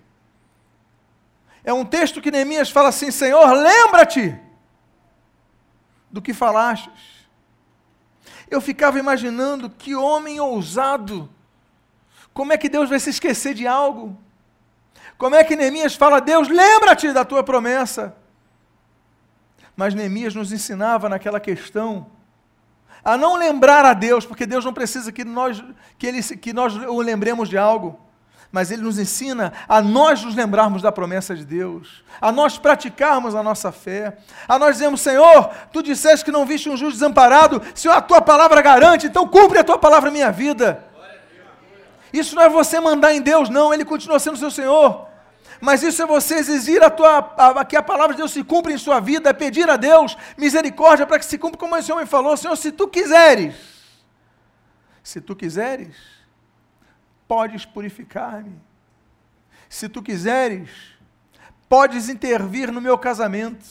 É 1.65 1.73
um 1.73 1.87
texto 1.87 2.21
que 2.21 2.31
Neemias 2.31 2.69
fala 2.69 2.91
assim: 2.91 3.11
Senhor, 3.11 3.51
lembra-te 3.55 4.47
do 6.11 6.23
que 6.23 6.33
falastes. 6.33 7.29
Eu 8.51 8.61
ficava 8.61 8.99
imaginando 8.99 9.69
que 9.69 9.95
homem 9.95 10.41
ousado. 10.41 11.29
Como 12.33 12.53
é 12.53 12.59
que 12.59 12.69
Deus 12.69 12.89
vai 12.89 12.99
se 12.99 13.11
esquecer 13.11 13.55
de 13.55 13.67
algo? 13.67 14.17
Como 15.17 15.35
é 15.35 15.43
que 15.43 15.57
Neemias 15.57 15.95
fala, 15.95 16.21
Deus, 16.21 16.49
lembra-te 16.49 17.13
da 17.13 17.25
tua 17.25 17.43
promessa? 17.43 18.17
Mas 19.77 19.95
Neemias 19.95 20.35
nos 20.35 20.53
ensinava 20.53 21.09
naquela 21.09 21.41
questão 21.41 22.11
a 23.05 23.17
não 23.17 23.37
lembrar 23.37 23.85
a 23.85 23.95
Deus, 23.95 24.27
porque 24.27 24.47
Deus 24.47 24.65
não 24.65 24.73
precisa 24.73 25.13
que 25.13 25.25
nós, 25.25 25.63
que 25.97 26.07
ele, 26.07 26.23
que 26.23 26.53
nós 26.53 26.75
o 26.75 27.01
lembremos 27.01 27.49
de 27.49 27.57
algo 27.57 27.99
mas 28.51 28.71
ele 28.71 28.83
nos 28.83 28.99
ensina 28.99 29.53
a 29.69 29.83
nós 29.83 30.23
nos 30.23 30.35
lembrarmos 30.35 30.81
da 30.81 30.91
promessa 30.91 31.35
de 31.35 31.45
Deus, 31.45 32.03
a 32.21 32.33
nós 32.33 32.59
praticarmos 32.59 33.35
a 33.35 33.43
nossa 33.43 33.71
fé, 33.71 34.17
a 34.49 34.59
nós 34.59 34.77
dizemos: 34.77 35.01
Senhor, 35.01 35.51
tu 35.73 35.83
disseste 35.83 36.25
que 36.25 36.33
não 36.33 36.47
viste 36.47 36.69
um 36.69 36.77
justo 36.77 36.95
desamparado, 36.95 37.63
Senhor, 37.75 37.95
a 37.95 38.01
tua 38.01 38.21
palavra 38.21 38.63
garante, 38.63 39.07
então 39.07 39.29
cumpre 39.29 39.59
a 39.59 39.65
tua 39.65 39.79
palavra 39.79 40.09
na 40.09 40.15
minha 40.15 40.33
vida. 40.33 40.85
Isso 42.11 42.35
não 42.35 42.43
é 42.43 42.49
você 42.49 42.81
mandar 42.81 43.13
em 43.13 43.21
Deus, 43.21 43.51
não, 43.51 43.73
ele 43.73 43.85
continua 43.85 44.19
sendo 44.19 44.39
seu 44.39 44.51
Senhor. 44.51 45.07
Mas 45.61 45.83
isso 45.83 46.01
é 46.01 46.07
você 46.07 46.37
exigir 46.37 46.83
a 46.83 46.89
tua, 46.89 47.19
a, 47.37 47.65
que 47.65 47.77
a 47.77 47.83
palavra 47.83 48.15
de 48.15 48.19
Deus 48.19 48.31
se 48.31 48.45
cumpra 48.45 48.73
em 48.73 48.79
sua 48.79 49.01
vida, 49.01 49.29
é 49.29 49.33
pedir 49.33 49.69
a 49.69 49.77
Deus 49.77 50.17
misericórdia 50.37 51.07
para 51.07 51.19
que 51.19 51.25
se 51.25 51.37
cumpra, 51.37 51.59
como 51.59 51.77
esse 51.77 51.93
homem 51.93 52.07
falou, 52.07 52.37
Senhor, 52.37 52.57
se 52.57 52.71
tu 52.71 52.87
quiseres, 52.87 53.55
se 55.03 55.21
tu 55.21 55.35
quiseres, 55.35 55.97
podes 57.29 57.67
purificar-me. 57.67 58.59
Se 59.69 59.89
tu 59.89 60.03
quiseres, 60.03 60.71
podes 61.69 62.09
intervir 62.09 62.73
no 62.73 62.81
meu 62.81 62.97
casamento. 62.97 63.65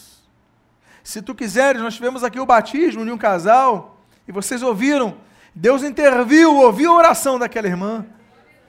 Se 1.04 1.22
tu 1.22 1.34
quiseres, 1.34 1.82
nós 1.82 1.96
tivemos 1.96 2.24
aqui 2.24 2.40
o 2.40 2.46
batismo 2.46 3.04
de 3.04 3.12
um 3.12 3.18
casal, 3.18 4.00
e 4.28 4.32
vocês 4.32 4.62
ouviram, 4.62 5.18
Deus 5.56 5.82
interviu, 5.82 6.56
ouviu 6.56 6.92
a 6.92 6.98
oração 6.98 7.40
daquela 7.40 7.68
irmã. 7.68 8.06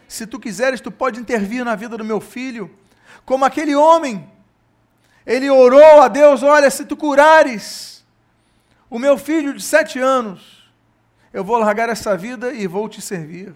Se 0.09 0.26
tu 0.26 0.40
quiseres, 0.40 0.80
tu 0.80 0.90
pode 0.90 1.21
intervir 1.21 1.64
na 1.64 1.75
vida 1.75 1.99
do 1.99 2.04
meu 2.04 2.21
filho, 2.21 2.71
como 3.26 3.45
aquele 3.45 3.75
homem. 3.75 4.26
Ele 5.26 5.50
orou 5.50 6.00
a 6.00 6.09
Deus: 6.09 6.42
Olha, 6.42 6.71
se 6.71 6.87
tu 6.87 6.97
curares 6.97 8.07
o 8.88 8.99
meu 8.99 9.18
filho 9.18 9.52
de 9.52 9.62
sete 9.62 9.99
anos, 9.99 10.71
eu 11.30 11.45
vou 11.45 11.59
largar 11.59 11.90
essa 11.90 12.16
vida 12.16 12.54
e 12.54 12.66
vou 12.66 12.88
te 12.88 13.02
servir. 13.02 13.54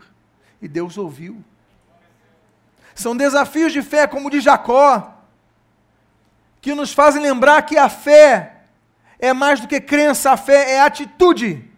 E 0.62 0.69
Deus 0.69 0.97
ouviu. 0.97 1.45
São 2.95 3.16
desafios 3.16 3.73
de 3.73 3.83
fé, 3.83 4.07
como 4.07 4.28
o 4.28 4.31
de 4.31 4.40
Jacó, 4.40 5.12
que 6.61 6.75
nos 6.75 6.92
fazem 6.92 7.21
lembrar 7.21 7.62
que 7.62 7.76
a 7.76 7.88
fé 7.88 8.62
é 9.19 9.33
mais 9.33 9.61
do 9.61 9.66
que 9.66 9.81
crença, 9.81 10.31
a 10.31 10.37
fé 10.37 10.75
é 10.75 10.81
atitude. 10.81 11.69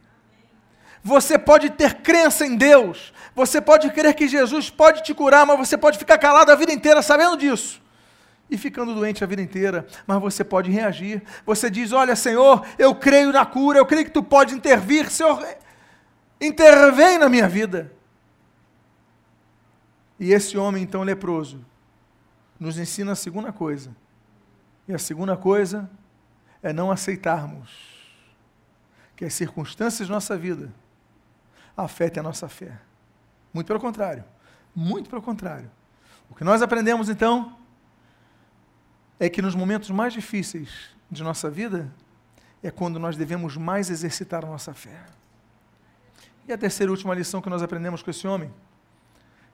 Você 1.03 1.39
pode 1.39 1.71
ter 1.71 1.95
crença 1.95 2.47
em 2.47 2.57
Deus, 2.57 3.13
você 3.35 3.61
pode 3.61 3.91
crer 3.91 4.15
que 4.15 4.29
Jesus 4.29 4.69
pode 4.71 5.03
te 5.03 5.15
curar, 5.15 5.47
mas 5.47 5.59
você 5.59 5.77
pode 5.77 5.99
ficar 5.99 6.19
calado 6.19 6.53
a 6.53 6.55
vida 6.55 6.73
inteira 6.73 7.01
sabendo 7.01 7.37
disso 7.37 7.83
e 8.51 8.59
ficando 8.59 8.95
doente 8.95 9.25
a 9.25 9.27
vida 9.27 9.41
inteira, 9.41 9.87
mas 10.07 10.21
você 10.21 10.45
pode 10.45 10.71
reagir. 10.71 11.23
Você 11.47 11.71
diz: 11.71 11.93
Olha, 11.93 12.15
Senhor, 12.15 12.67
eu 12.79 12.95
creio 12.95 13.33
na 13.33 13.47
cura, 13.47 13.79
eu 13.79 13.87
creio 13.87 14.05
que 14.05 14.11
tu 14.11 14.23
pode 14.23 14.55
intervir, 14.55 15.11
Senhor, 15.11 15.43
intervém 16.41 17.19
na 17.19 17.29
minha 17.29 17.49
vida. 17.49 17.94
E 20.25 20.33
esse 20.33 20.57
homem, 20.57 20.83
então, 20.83 21.03
leproso, 21.03 21.63
nos 22.59 22.79
ensina 22.79 23.13
a 23.13 23.15
segunda 23.15 23.53
coisa. 23.53 23.95
E 24.89 24.95
a 24.95 24.99
segunda 24.99 25.37
coisa 25.37 25.91
é 26.63 26.73
não 26.73 26.91
aceitarmos 26.91 27.69
que 29.15 29.27
as 29.27 29.35
circunstâncias 29.35 30.09
da 30.09 30.15
nossa 30.15 30.35
vida 30.35 30.73
afetem 31.77 32.21
a 32.21 32.23
nossa 32.23 32.49
fé. 32.49 32.81
Muito 33.53 33.67
pelo 33.67 33.79
contrário. 33.79 34.25
Muito 34.75 35.11
pelo 35.11 35.21
contrário. 35.21 35.71
O 36.31 36.35
que 36.35 36.43
nós 36.43 36.63
aprendemos 36.63 37.11
então 37.11 37.59
é 39.21 39.29
que 39.29 39.43
nos 39.43 39.55
momentos 39.55 39.91
mais 39.91 40.15
difíceis 40.15 40.89
de 41.11 41.23
nossa 41.23 41.51
vida 41.51 41.93
é 42.63 42.71
quando 42.71 42.99
nós 42.99 43.15
devemos 43.15 43.59
mais 43.59 43.91
exercitar 43.91 44.43
a 44.43 44.49
nossa 44.49 44.73
fé. 44.73 45.05
E 46.49 46.53
a 46.55 46.57
terceira 46.57 46.89
e 46.89 46.95
última 46.95 47.15
lição 47.15 47.43
que 47.43 47.51
nós 47.51 47.63
aprendemos 47.63 48.03
com 48.03 48.11
esse 48.11 48.27
homem? 48.27 48.51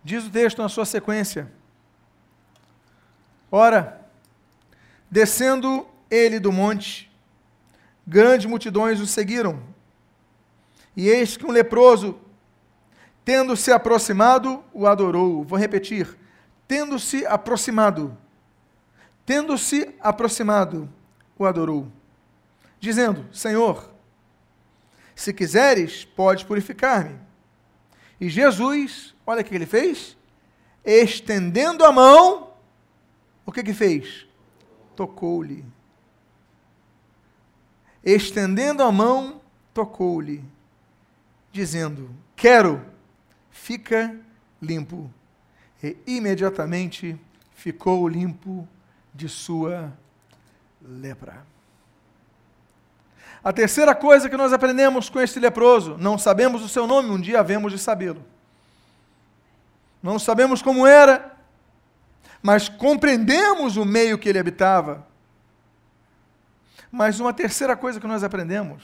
Diz 0.02 0.26
o 0.26 0.30
texto 0.30 0.62
na 0.62 0.68
sua 0.68 0.84
sequência: 0.84 1.50
Ora, 3.50 4.00
descendo 5.10 5.86
ele 6.10 6.38
do 6.38 6.50
monte, 6.52 7.10
grandes 8.06 8.46
multidões 8.46 9.00
o 9.00 9.06
seguiram. 9.06 9.62
E 10.96 11.08
eis 11.08 11.36
que 11.36 11.46
um 11.46 11.50
leproso, 11.50 12.18
tendo 13.24 13.56
se 13.56 13.70
aproximado, 13.70 14.64
o 14.72 14.86
adorou. 14.86 15.44
Vou 15.44 15.58
repetir: 15.58 16.16
tendo 16.66 16.98
se 16.98 17.26
aproximado, 17.26 18.16
tendo 19.26 19.58
se 19.58 19.94
aproximado, 20.00 20.88
o 21.38 21.44
adorou, 21.44 21.90
dizendo: 22.78 23.26
Senhor, 23.32 23.90
se 25.14 25.32
quiseres, 25.32 26.04
pode 26.04 26.44
purificar-me. 26.44 27.29
E 28.20 28.28
Jesus, 28.28 29.14
olha 29.26 29.40
o 29.40 29.44
que 29.44 29.54
ele 29.54 29.66
fez, 29.66 30.16
estendendo 30.84 31.84
a 31.84 31.92
mão, 31.92 32.52
o 33.46 33.52
que 33.52 33.62
que 33.62 33.72
fez? 33.72 34.26
Tocou-lhe 34.94 35.64
estendendo 38.04 38.82
a 38.82 38.90
mão, 38.90 39.40
tocou-lhe, 39.72 40.42
dizendo: 41.52 42.10
Quero, 42.34 42.84
fica 43.50 44.16
limpo. 44.60 45.10
E 45.82 45.96
imediatamente 46.06 47.18
ficou 47.54 48.06
limpo 48.08 48.68
de 49.14 49.28
sua 49.28 49.92
lepra. 50.82 51.44
A 53.42 53.52
terceira 53.52 53.94
coisa 53.94 54.28
que 54.28 54.36
nós 54.36 54.52
aprendemos 54.52 55.08
com 55.08 55.20
este 55.20 55.40
leproso, 55.40 55.96
não 55.98 56.18
sabemos 56.18 56.62
o 56.62 56.68
seu 56.68 56.86
nome, 56.86 57.10
um 57.10 57.20
dia 57.20 57.40
havemos 57.40 57.72
de 57.72 57.78
sabê-lo. 57.78 58.22
Não 60.02 60.18
sabemos 60.18 60.60
como 60.60 60.86
era, 60.86 61.36
mas 62.42 62.68
compreendemos 62.68 63.76
o 63.76 63.84
meio 63.84 64.18
que 64.18 64.28
ele 64.28 64.38
habitava. 64.38 65.06
Mas 66.92 67.20
uma 67.20 67.32
terceira 67.32 67.76
coisa 67.76 68.00
que 68.00 68.06
nós 68.06 68.22
aprendemos 68.22 68.82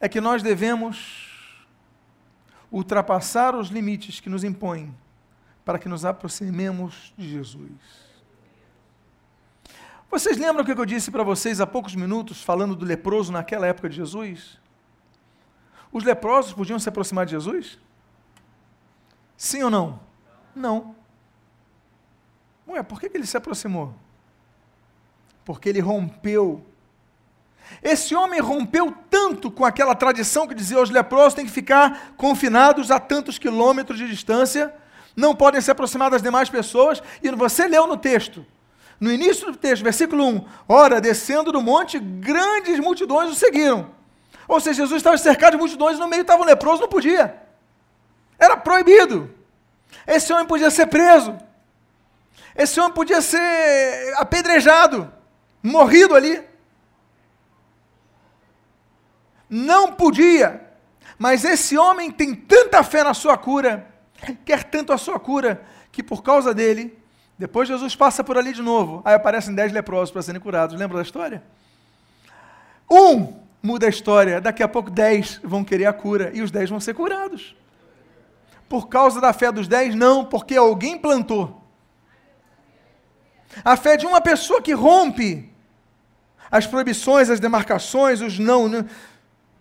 é 0.00 0.08
que 0.08 0.20
nós 0.20 0.42
devemos 0.42 1.28
ultrapassar 2.72 3.54
os 3.54 3.68
limites 3.68 4.18
que 4.18 4.30
nos 4.30 4.42
impõem 4.42 4.94
para 5.64 5.78
que 5.78 5.88
nos 5.88 6.04
aproximemos 6.04 7.12
de 7.16 7.28
Jesus. 7.28 8.09
Vocês 10.10 10.36
lembram 10.36 10.62
o 10.62 10.66
que 10.66 10.72
eu 10.72 10.86
disse 10.86 11.10
para 11.10 11.22
vocês 11.22 11.60
há 11.60 11.66
poucos 11.66 11.94
minutos, 11.94 12.42
falando 12.42 12.74
do 12.74 12.84
leproso 12.84 13.30
naquela 13.32 13.66
época 13.66 13.88
de 13.88 13.96
Jesus? 13.96 14.58
Os 15.92 16.04
leprosos 16.04 16.52
podiam 16.52 16.78
se 16.78 16.88
aproximar 16.88 17.26
de 17.26 17.32
Jesus? 17.32 17.78
Sim 19.36 19.62
ou 19.62 19.70
não? 19.70 20.00
Não. 20.54 20.94
Ué, 22.68 22.82
por 22.82 23.00
que, 23.00 23.10
ele 23.14 23.26
se 23.26 23.36
aproximou? 23.36 23.94
porque 25.50 25.68
ele 25.68 25.80
rompeu. 25.80 26.64
Esse 27.82 28.14
homem 28.14 28.38
rompeu 28.40 28.94
tanto 29.10 29.50
com 29.50 29.64
aquela 29.64 29.96
tradição 29.96 30.46
que 30.46 30.54
dizia 30.54 30.80
os 30.80 30.90
leprosos 30.90 31.34
têm 31.34 31.44
que 31.44 31.50
ficar 31.50 32.12
confinados 32.16 32.90
a 32.90 33.00
tantos 33.00 33.36
quilômetros 33.36 33.98
de 33.98 34.08
distância, 34.08 34.72
não 35.16 35.34
podem 35.34 35.60
se 35.60 35.68
aproximar 35.68 36.08
das 36.08 36.22
demais 36.22 36.48
pessoas, 36.48 37.02
e 37.20 37.28
você 37.32 37.66
leu 37.66 37.86
no 37.88 37.96
texto, 37.96 38.46
no 39.00 39.10
início 39.10 39.50
do 39.50 39.56
texto, 39.56 39.82
versículo 39.82 40.26
1, 40.26 40.44
ora, 40.68 41.00
descendo 41.00 41.50
do 41.50 41.62
monte, 41.62 41.98
grandes 41.98 42.78
multidões 42.78 43.30
o 43.30 43.34
seguiram. 43.34 43.90
Ou 44.46 44.60
seja, 44.60 44.82
Jesus 44.82 44.98
estava 44.98 45.16
cercado 45.16 45.52
de 45.52 45.58
multidões 45.58 45.96
e 45.96 46.00
no 46.00 46.06
meio 46.06 46.20
estava 46.20 46.42
um 46.42 46.46
leproso, 46.46 46.82
não 46.82 46.88
podia. 46.88 47.40
Era 48.38 48.58
proibido. 48.58 49.32
Esse 50.06 50.32
homem 50.32 50.46
podia 50.46 50.70
ser 50.70 50.86
preso. 50.86 51.38
Esse 52.54 52.78
homem 52.78 52.92
podia 52.92 53.22
ser 53.22 54.14
apedrejado 54.18 55.10
morrido 55.62 56.14
ali. 56.14 56.42
Não 59.48 59.92
podia. 59.92 60.68
Mas 61.18 61.44
esse 61.44 61.78
homem 61.78 62.10
tem 62.10 62.34
tanta 62.34 62.82
fé 62.82 63.02
na 63.02 63.14
sua 63.14 63.38
cura, 63.38 63.86
quer 64.44 64.64
tanto 64.64 64.92
a 64.92 64.98
sua 64.98 65.18
cura, 65.18 65.64
que 65.92 66.02
por 66.02 66.22
causa 66.22 66.54
dele, 66.54 66.99
depois 67.40 67.66
Jesus 67.66 67.96
passa 67.96 68.22
por 68.22 68.36
ali 68.36 68.52
de 68.52 68.60
novo. 68.60 69.00
Aí 69.02 69.14
aparecem 69.14 69.54
dez 69.54 69.72
leprosos 69.72 70.10
para 70.10 70.20
serem 70.20 70.38
curados. 70.38 70.78
Lembra 70.78 70.98
da 70.98 71.02
história? 71.02 71.42
Um 72.88 73.40
muda 73.62 73.86
a 73.86 73.88
história, 73.88 74.42
daqui 74.42 74.62
a 74.62 74.68
pouco 74.68 74.90
dez 74.90 75.40
vão 75.42 75.64
querer 75.64 75.86
a 75.86 75.92
cura 75.94 76.30
e 76.34 76.42
os 76.42 76.50
dez 76.50 76.68
vão 76.68 76.78
ser 76.78 76.92
curados. 76.92 77.56
Por 78.68 78.88
causa 78.88 79.22
da 79.22 79.32
fé 79.32 79.50
dos 79.50 79.66
dez? 79.66 79.94
Não, 79.94 80.22
porque 80.22 80.54
alguém 80.54 80.98
plantou. 80.98 81.64
A 83.64 83.74
fé 83.74 83.96
de 83.96 84.04
uma 84.04 84.20
pessoa 84.20 84.60
que 84.60 84.74
rompe 84.74 85.50
as 86.50 86.66
proibições, 86.66 87.30
as 87.30 87.40
demarcações, 87.40 88.20
os 88.20 88.38
não. 88.38 88.68
Né? 88.68 88.84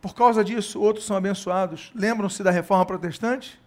Por 0.02 0.14
causa 0.14 0.44
disso, 0.44 0.82
outros 0.82 1.06
são 1.06 1.16
abençoados. 1.16 1.94
Lembram-se 1.96 2.44
da 2.44 2.52
reforma 2.52 2.86
protestante? 2.86 3.58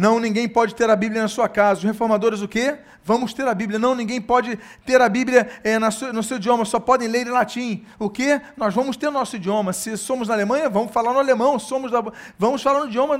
Não, 0.00 0.18
ninguém 0.18 0.48
pode 0.48 0.74
ter 0.74 0.88
a 0.88 0.96
Bíblia 0.96 1.20
na 1.20 1.28
sua 1.28 1.46
casa. 1.46 1.80
Os 1.80 1.84
reformadores 1.84 2.40
o 2.40 2.48
quê? 2.48 2.78
Vamos 3.04 3.34
ter 3.34 3.46
a 3.46 3.52
Bíblia. 3.52 3.78
Não, 3.78 3.94
ninguém 3.94 4.18
pode 4.18 4.58
ter 4.86 4.98
a 4.98 5.06
Bíblia 5.06 5.50
é, 5.62 5.90
sua, 5.90 6.10
no 6.10 6.22
seu 6.22 6.38
idioma, 6.38 6.64
só 6.64 6.80
podem 6.80 7.06
ler 7.06 7.26
em 7.26 7.30
latim. 7.30 7.84
O 7.98 8.08
quê? 8.08 8.40
Nós 8.56 8.72
vamos 8.72 8.96
ter 8.96 9.10
nosso 9.10 9.36
idioma. 9.36 9.74
Se 9.74 9.98
somos 9.98 10.28
na 10.28 10.32
Alemanha, 10.32 10.70
vamos 10.70 10.90
falar 10.90 11.12
no 11.12 11.18
alemão. 11.18 11.58
Somos 11.58 11.92
da, 11.92 12.02
vamos 12.38 12.62
falar 12.62 12.80
no 12.80 12.86
idioma. 12.86 13.18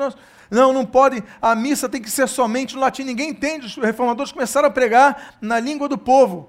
Não, 0.51 0.73
não 0.73 0.87
pode. 0.87 1.23
A 1.43 1.55
missa 1.55 1.87
tem 1.87 2.01
que 2.01 2.11
ser 2.11 2.27
somente 2.27 2.75
no 2.75 2.81
latim. 2.81 3.05
Ninguém 3.05 3.29
entende. 3.29 3.67
Os 3.67 3.77
reformadores 3.77 4.33
começaram 4.33 4.69
a 4.69 4.71
pregar 4.71 5.35
na 5.39 5.61
língua 5.61 5.87
do 5.87 5.99
povo. 5.99 6.49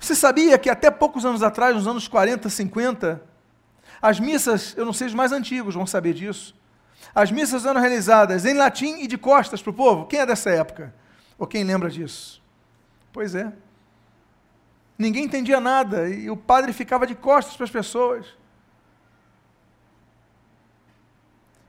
Você 0.00 0.16
sabia 0.16 0.58
que 0.58 0.68
até 0.68 0.90
poucos 0.90 1.24
anos 1.24 1.40
atrás, 1.40 1.76
nos 1.76 1.86
anos 1.86 2.08
40, 2.08 2.48
50, 2.48 3.22
as 4.02 4.18
missas, 4.18 4.74
eu 4.76 4.84
não 4.84 4.92
sei 4.92 5.06
os 5.06 5.14
mais 5.14 5.30
antigos 5.30 5.76
vão 5.76 5.86
saber 5.86 6.14
disso, 6.14 6.58
as 7.14 7.30
missas 7.30 7.64
eram 7.64 7.80
realizadas 7.80 8.44
em 8.44 8.54
latim 8.54 9.00
e 9.00 9.06
de 9.06 9.18
costas 9.18 9.62
para 9.62 9.70
o 9.70 9.74
povo. 9.74 10.06
Quem 10.06 10.20
é 10.20 10.26
dessa 10.26 10.50
época? 10.50 10.94
Ou 11.38 11.46
quem 11.46 11.64
lembra 11.64 11.90
disso? 11.90 12.42
Pois 13.12 13.34
é. 13.34 13.52
Ninguém 14.98 15.24
entendia 15.24 15.60
nada 15.60 16.08
e 16.08 16.30
o 16.30 16.36
padre 16.36 16.72
ficava 16.72 17.06
de 17.06 17.14
costas 17.14 17.56
para 17.56 17.64
as 17.64 17.70
pessoas. 17.70 18.26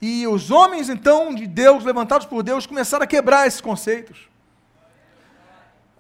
E 0.01 0.27
os 0.27 0.51
homens, 0.51 0.89
então, 0.89 1.33
de 1.33 1.47
Deus, 1.47 1.83
levantados 1.83 2.25
por 2.25 2.43
Deus, 2.43 2.65
começaram 2.65 3.03
a 3.03 3.07
quebrar 3.07 3.47
esses 3.47 3.61
conceitos 3.61 4.31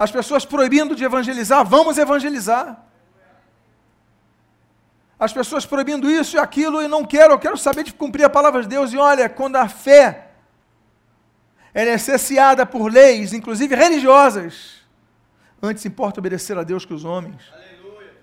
as 0.01 0.09
pessoas 0.09 0.43
proibindo 0.43 0.95
de 0.95 1.03
evangelizar, 1.03 1.63
vamos 1.63 1.95
evangelizar. 1.99 2.83
As 5.21 5.31
pessoas 5.31 5.67
proibindo 5.67 6.09
isso 6.09 6.35
e 6.35 6.39
aquilo 6.39 6.81
e 6.81 6.87
não 6.87 7.05
quero, 7.05 7.33
eu 7.33 7.37
quero 7.37 7.55
saber 7.55 7.83
de 7.83 7.93
cumprir 7.93 8.23
a 8.23 8.29
palavra 8.29 8.63
de 8.63 8.67
Deus. 8.67 8.91
E 8.91 8.97
olha, 8.97 9.29
quando 9.29 9.55
a 9.55 9.69
fé 9.69 10.29
é 11.75 11.85
necessitada 11.85 12.65
por 12.65 12.91
leis, 12.91 13.31
inclusive 13.31 13.75
religiosas, 13.75 14.81
antes 15.61 15.85
importa 15.85 16.19
obedecer 16.19 16.57
a 16.57 16.63
Deus 16.63 16.85
que 16.85 16.93
os 16.95 17.05
homens. 17.05 17.39
Aleluia. 17.53 18.13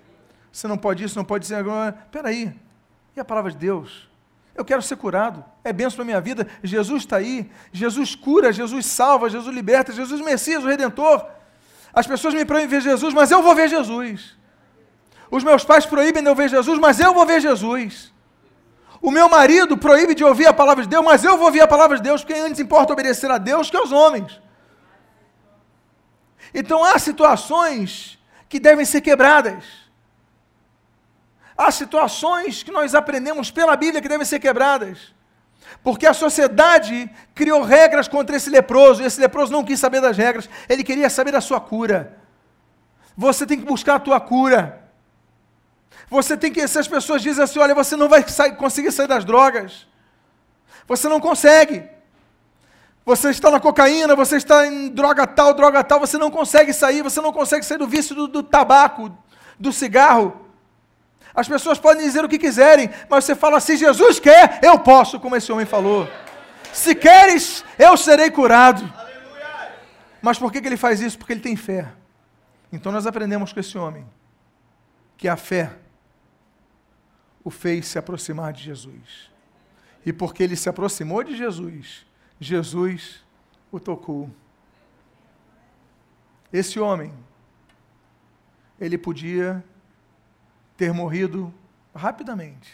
Você 0.51 0.67
não 0.67 0.77
pode 0.77 1.01
isso, 1.01 1.17
não 1.17 1.23
pode 1.23 1.43
dizer 1.43 1.55
agora, 1.55 1.93
peraí, 2.11 2.53
e 3.15 3.19
a 3.21 3.23
palavra 3.23 3.49
de 3.49 3.57
Deus? 3.57 4.09
Eu 4.53 4.65
quero 4.65 4.81
ser 4.81 4.97
curado, 4.97 5.45
é 5.63 5.71
benção 5.71 5.95
para 5.95 6.03
a 6.03 6.05
minha 6.05 6.19
vida. 6.19 6.49
Jesus 6.61 7.03
está 7.03 7.15
aí, 7.15 7.49
Jesus 7.71 8.13
cura, 8.13 8.51
Jesus 8.51 8.85
salva, 8.85 9.29
Jesus 9.29 9.55
liberta, 9.55 9.93
Jesus 9.93 10.19
Messias, 10.19 10.65
o 10.65 10.67
Redentor. 10.67 11.25
As 11.93 12.05
pessoas 12.05 12.33
me 12.33 12.43
proíbem 12.43 12.67
ver 12.67 12.81
Jesus, 12.81 13.13
mas 13.13 13.31
eu 13.31 13.41
vou 13.41 13.55
ver 13.55 13.69
Jesus. 13.69 14.37
Os 15.31 15.43
meus 15.43 15.63
pais 15.63 15.85
proíbem 15.85 16.23
de 16.23 16.29
eu 16.29 16.35
ver 16.35 16.49
Jesus, 16.49 16.79
mas 16.79 16.99
eu 16.99 17.13
vou 17.13 17.25
ver 17.25 17.39
Jesus. 17.39 18.11
O 19.01 19.11
meu 19.11 19.29
marido 19.29 19.77
proíbe 19.77 20.13
de 20.13 20.23
ouvir 20.23 20.47
a 20.47 20.53
palavra 20.53 20.83
de 20.83 20.89
Deus, 20.89 21.05
mas 21.05 21.23
eu 21.23 21.37
vou 21.37 21.45
ouvir 21.45 21.61
a 21.61 21.67
palavra 21.67 21.97
de 21.97 22.03
Deus, 22.03 22.23
porque 22.23 22.39
antes 22.39 22.59
importa 22.59 22.93
obedecer 22.93 23.29
a 23.31 23.37
Deus 23.37 23.69
que 23.69 23.77
aos 23.77 23.91
homens. 23.91 24.41
Então 26.53 26.83
há 26.83 26.97
situações 26.97 28.19
que 28.49 28.59
devem 28.59 28.83
ser 28.83 29.01
quebradas. 29.01 29.63
Há 31.55 31.71
situações 31.71 32.63
que 32.63 32.71
nós 32.71 32.95
aprendemos 32.95 33.51
pela 33.51 33.75
Bíblia 33.75 34.01
que 34.01 34.09
devem 34.09 34.25
ser 34.25 34.39
quebradas. 34.39 35.13
Porque 35.83 36.07
a 36.07 36.13
sociedade 36.13 37.09
criou 37.35 37.61
regras 37.61 38.07
contra 38.07 38.35
esse 38.35 38.49
leproso, 38.49 39.01
e 39.01 39.05
esse 39.05 39.19
leproso 39.19 39.51
não 39.51 39.63
quis 39.63 39.79
saber 39.79 40.01
das 40.01 40.17
regras, 40.17 40.49
ele 40.67 40.83
queria 40.83 41.09
saber 41.09 41.31
da 41.31 41.41
sua 41.41 41.59
cura. 41.61 42.17
Você 43.15 43.45
tem 43.45 43.59
que 43.59 43.65
buscar 43.65 43.95
a 43.95 43.99
tua 43.99 44.19
cura. 44.19 44.88
Você 46.09 46.35
tem 46.35 46.51
que, 46.51 46.67
se 46.67 46.79
as 46.79 46.87
pessoas 46.87 47.21
dizem 47.21 47.43
assim, 47.43 47.59
olha, 47.59 47.75
você 47.75 47.95
não 47.95 48.09
vai 48.09 48.27
sair, 48.27 48.55
conseguir 48.55 48.91
sair 48.91 49.07
das 49.07 49.23
drogas. 49.23 49.87
Você 50.87 51.07
não 51.07 51.19
consegue. 51.19 51.83
Você 53.05 53.29
está 53.29 53.51
na 53.51 53.59
cocaína, 53.59 54.15
você 54.15 54.37
está 54.37 54.65
em 54.67 54.89
droga 54.89 55.25
tal, 55.27 55.53
droga 55.53 55.83
tal, 55.83 55.99
você 55.99 56.17
não 56.17 56.31
consegue 56.31 56.73
sair, 56.73 57.01
você 57.01 57.21
não 57.21 57.31
consegue 57.31 57.65
sair 57.65 57.77
do 57.77 57.87
vício 57.87 58.15
do, 58.15 58.27
do 58.27 58.43
tabaco, 58.43 59.15
do 59.59 59.71
cigarro. 59.71 60.45
As 61.33 61.47
pessoas 61.47 61.79
podem 61.79 62.03
dizer 62.03 62.25
o 62.25 62.29
que 62.29 62.39
quiserem, 62.39 62.89
mas 63.07 63.25
você 63.25 63.35
fala: 63.35 63.59
se 63.59 63.77
Jesus 63.77 64.19
quer, 64.19 64.59
eu 64.61 64.79
posso, 64.79 65.19
como 65.19 65.35
esse 65.35 65.51
homem 65.51 65.65
falou. 65.65 66.07
Se 66.73 66.93
queres, 66.93 67.63
eu 67.77 67.95
serei 67.95 68.29
curado. 68.29 68.91
Mas 70.21 70.37
por 70.37 70.51
que, 70.51 70.59
que 70.61 70.67
ele 70.67 70.77
faz 70.77 71.01
isso? 71.01 71.17
Porque 71.17 71.33
ele 71.33 71.39
tem 71.39 71.55
fé. 71.55 71.87
Então 72.71 72.91
nós 72.91 73.07
aprendemos 73.07 73.53
com 73.53 73.59
esse 73.59 73.77
homem 73.77 74.05
que 75.19 75.27
a 75.27 75.35
fé 75.35 75.77
o 77.43 77.49
fez 77.49 77.87
se 77.87 77.99
aproximar 77.99 78.53
de 78.53 78.63
Jesus. 78.63 79.29
E 80.05 80.13
porque 80.13 80.41
ele 80.41 80.55
se 80.55 80.69
aproximou 80.69 81.21
de 81.25 81.35
Jesus, 81.35 82.05
Jesus 82.39 83.21
o 83.69 83.81
tocou. 83.81 84.31
Esse 86.53 86.79
homem, 86.79 87.13
ele 88.79 88.97
podia 88.97 89.61
ter 90.77 90.93
morrido 90.93 91.53
rapidamente, 91.93 92.73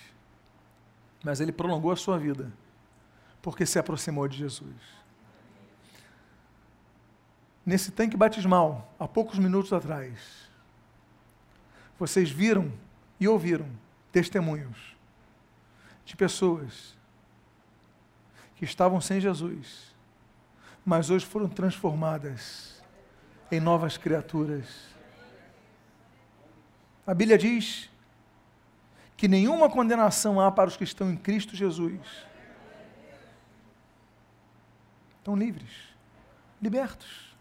mas 1.23 1.41
ele 1.41 1.51
prolongou 1.51 1.91
a 1.91 1.95
sua 1.95 2.19
vida, 2.19 2.53
porque 3.41 3.65
se 3.65 3.79
aproximou 3.79 4.27
de 4.27 4.37
Jesus. 4.37 4.75
Nesse 7.65 7.91
tanque 7.91 8.15
batismal, 8.15 8.93
há 8.99 9.07
poucos 9.07 9.39
minutos 9.39 9.73
atrás, 9.73 10.45
vocês 11.97 12.29
viram 12.29 12.71
e 13.19 13.27
ouviram 13.27 13.69
testemunhos 14.11 14.95
de 16.05 16.15
pessoas 16.15 16.95
que 18.55 18.65
estavam 18.65 19.01
sem 19.01 19.19
Jesus, 19.19 19.93
mas 20.85 21.09
hoje 21.09 21.25
foram 21.25 21.49
transformadas 21.49 22.81
em 23.51 23.59
novas 23.59 23.97
criaturas. 23.97 24.67
A 27.05 27.13
Bíblia 27.13 27.37
diz 27.37 27.89
que 29.17 29.27
nenhuma 29.27 29.69
condenação 29.69 30.39
há 30.39 30.51
para 30.51 30.69
os 30.69 30.77
que 30.77 30.83
estão 30.83 31.11
em 31.11 31.17
Cristo 31.17 31.55
Jesus. 31.55 31.99
Estão 35.17 35.35
livres, 35.35 35.71
libertos, 36.61 37.35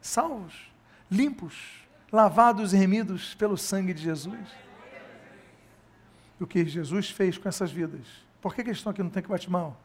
salvos, 0.00 0.70
limpos, 1.10 1.85
lavados 2.10 2.72
e 2.72 2.76
remidos 2.76 3.34
pelo 3.34 3.56
sangue 3.56 3.92
de 3.92 4.02
Jesus. 4.02 4.46
O 6.38 6.46
que 6.46 6.64
Jesus 6.64 7.10
fez 7.10 7.38
com 7.38 7.48
essas 7.48 7.70
vidas? 7.70 8.06
Por 8.40 8.54
que, 8.54 8.62
que 8.62 8.68
eles 8.68 8.78
estão 8.78 8.90
aqui 8.90 9.02
no 9.02 9.10
tanque 9.10 9.28
batismal? 9.28 9.80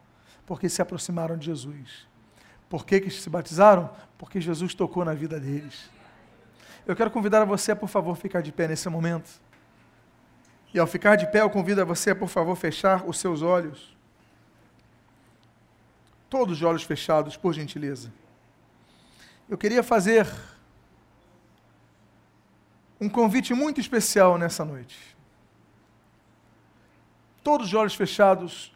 Porque 0.46 0.68
se 0.68 0.82
aproximaram 0.82 1.36
de 1.36 1.46
Jesus. 1.46 2.06
Por 2.68 2.86
que, 2.86 3.00
que 3.00 3.10
se 3.10 3.28
batizaram? 3.28 3.90
Porque 4.18 4.40
Jesus 4.40 4.74
tocou 4.74 5.04
na 5.04 5.14
vida 5.14 5.40
deles. 5.40 5.90
Eu 6.86 6.96
quero 6.96 7.10
convidar 7.10 7.44
você 7.44 7.72
a, 7.72 7.76
por 7.76 7.88
favor, 7.88 8.16
ficar 8.16 8.40
de 8.40 8.52
pé 8.52 8.68
nesse 8.68 8.88
momento. 8.88 9.30
E 10.74 10.78
ao 10.78 10.86
ficar 10.86 11.16
de 11.16 11.26
pé, 11.26 11.40
eu 11.40 11.50
convido 11.50 11.80
a 11.80 11.84
você 11.84 12.10
a, 12.10 12.16
por 12.16 12.28
favor, 12.28 12.56
fechar 12.56 13.04
os 13.06 13.18
seus 13.18 13.42
olhos. 13.42 13.96
Todos 16.28 16.58
os 16.58 16.62
olhos 16.62 16.82
fechados, 16.82 17.36
por 17.36 17.52
gentileza. 17.52 18.12
Eu 19.48 19.58
queria 19.58 19.82
fazer 19.82 20.26
um 23.02 23.08
convite 23.08 23.52
muito 23.52 23.80
especial 23.80 24.38
nessa 24.38 24.64
noite. 24.64 24.96
Todos 27.42 27.66
os 27.66 27.74
olhos 27.74 27.96
fechados. 27.96 28.72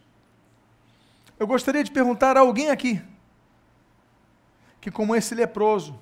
Eu 1.38 1.46
gostaria 1.46 1.84
de 1.84 1.92
perguntar 1.92 2.36
a 2.36 2.40
alguém 2.40 2.68
aqui 2.68 3.00
que, 4.80 4.90
como 4.90 5.14
esse 5.14 5.32
leproso, 5.32 5.96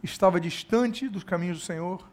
estava 0.00 0.40
distante 0.40 1.08
dos 1.08 1.24
caminhos 1.24 1.58
do 1.58 1.64
Senhor, 1.64 2.06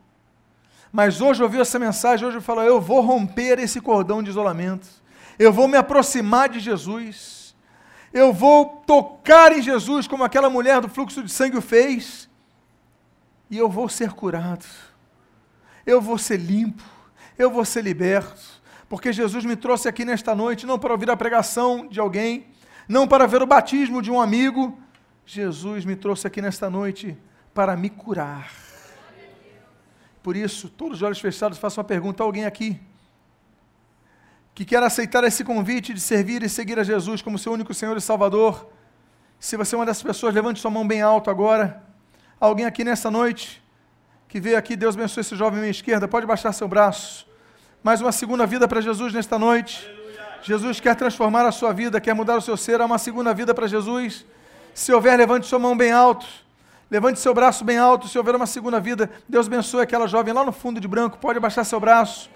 mas 0.92 1.22
hoje 1.22 1.44
ouviu 1.44 1.62
essa 1.62 1.78
mensagem, 1.78 2.28
hoje 2.28 2.42
falou: 2.42 2.64
Eu 2.64 2.82
vou 2.82 3.02
romper 3.02 3.60
esse 3.60 3.80
cordão 3.80 4.24
de 4.24 4.32
isolamento, 4.32 4.88
eu 5.38 5.54
vou 5.54 5.68
me 5.68 5.78
aproximar 5.78 6.50
de 6.50 6.60
Jesus, 6.60 7.56
eu 8.12 8.34
vou 8.34 8.84
tocar 8.88 9.52
em 9.52 9.62
Jesus, 9.62 10.08
como 10.08 10.24
aquela 10.24 10.50
mulher 10.50 10.82
do 10.82 10.90
fluxo 10.90 11.22
de 11.22 11.32
sangue 11.32 11.58
o 11.58 11.62
fez, 11.62 12.29
e 13.50 13.58
eu 13.58 13.70
vou 13.70 13.90
ser 13.90 14.12
curado, 14.12 14.66
eu 15.86 16.02
vou 16.02 16.18
ser 16.18 16.38
limpo, 16.38 16.84
eu 17.38 17.50
vou 17.50 17.66
ser 17.66 17.84
liberto, 17.84 18.42
porque 18.88 19.14
Jesus 19.14 19.46
me 19.46 19.56
trouxe 19.56 19.88
aqui 19.88 20.04
nesta 20.04 20.36
noite 20.36 20.66
não 20.66 20.78
para 20.78 20.92
ouvir 20.92 21.10
a 21.10 21.18
pregação 21.18 21.88
de 21.88 22.00
alguém, 22.00 22.48
não 22.88 23.08
para 23.08 23.28
ver 23.28 23.42
o 23.42 23.48
batismo 23.48 24.02
de 24.02 24.12
um 24.12 24.20
amigo, 24.20 24.78
Jesus 25.26 25.86
me 25.86 25.96
trouxe 25.96 26.26
aqui 26.26 26.42
nesta 26.42 26.70
noite 26.70 27.16
para 27.54 27.78
me 27.78 27.90
curar. 27.90 28.52
Por 30.24 30.36
isso, 30.36 30.70
todos 30.70 30.98
os 30.98 31.02
olhos 31.04 31.20
fechados, 31.20 31.58
faço 31.58 31.80
uma 31.80 31.84
pergunta. 31.84 32.24
A 32.24 32.26
alguém 32.26 32.46
aqui 32.46 32.80
que 34.54 34.66
quer 34.66 34.84
aceitar 34.84 35.24
esse 35.24 35.44
convite 35.44 35.94
de 35.94 36.00
servir 36.00 36.44
e 36.44 36.50
seguir 36.50 36.80
a 36.80 36.84
Jesus 36.84 37.22
como 37.22 37.38
seu 37.38 37.54
único 37.54 37.74
Senhor 37.74 37.96
e 37.96 38.02
Salvador. 38.02 38.70
Se 39.40 39.56
você 39.56 39.76
é 39.76 39.78
uma 39.78 39.86
dessas 39.86 40.04
pessoas, 40.04 40.34
levante 40.34 40.60
sua 40.60 40.72
mão 40.72 40.86
bem 40.86 41.02
alto 41.02 41.30
agora. 41.30 41.89
Alguém 42.40 42.66
aqui 42.66 42.86
nessa 42.86 43.12
noite 43.12 43.62
que 44.30 44.40
veio 44.40 44.58
aqui, 44.58 44.76
Deus 44.76 44.96
abençoe 44.96 45.22
esse 45.22 45.36
jovem 45.36 45.58
à 45.58 45.62
minha 45.62 45.72
esquerda, 45.72 46.08
pode 46.08 46.26
baixar 46.26 46.54
seu 46.54 46.68
braço. 46.70 47.28
Mais 47.84 48.00
uma 48.00 48.14
segunda 48.14 48.46
vida 48.46 48.66
para 48.66 48.80
Jesus 48.80 49.12
nesta 49.12 49.38
noite. 49.38 49.90
Jesus 50.42 50.80
quer 50.80 50.96
transformar 50.96 51.46
a 51.46 51.52
sua 51.52 51.74
vida, 51.74 52.00
quer 52.00 52.14
mudar 52.14 52.38
o 52.38 52.42
seu 52.42 52.56
ser, 52.56 52.80
há 52.80 52.86
uma 52.86 52.98
segunda 52.98 53.34
vida 53.34 53.54
para 53.54 53.68
Jesus. 53.68 54.26
Se 54.74 54.94
houver, 54.94 55.18
levante 55.18 55.48
sua 55.48 55.60
mão 55.60 55.76
bem 55.76 55.92
alto. 55.92 56.26
Levante 56.90 57.20
seu 57.20 57.34
braço 57.34 57.66
bem 57.66 57.78
alto, 57.78 58.08
se 58.08 58.18
houver 58.18 58.34
uma 58.36 58.48
segunda 58.48 58.80
vida. 58.80 59.10
Deus 59.28 59.48
abençoe 59.48 59.82
aquela 59.82 60.08
jovem 60.08 60.34
lá 60.34 60.46
no 60.46 60.54
fundo 60.54 60.80
de 60.80 60.88
branco. 60.88 61.18
Pode 61.18 61.38
abaixar 61.38 61.66
seu 61.66 61.80
braço. 61.80 62.30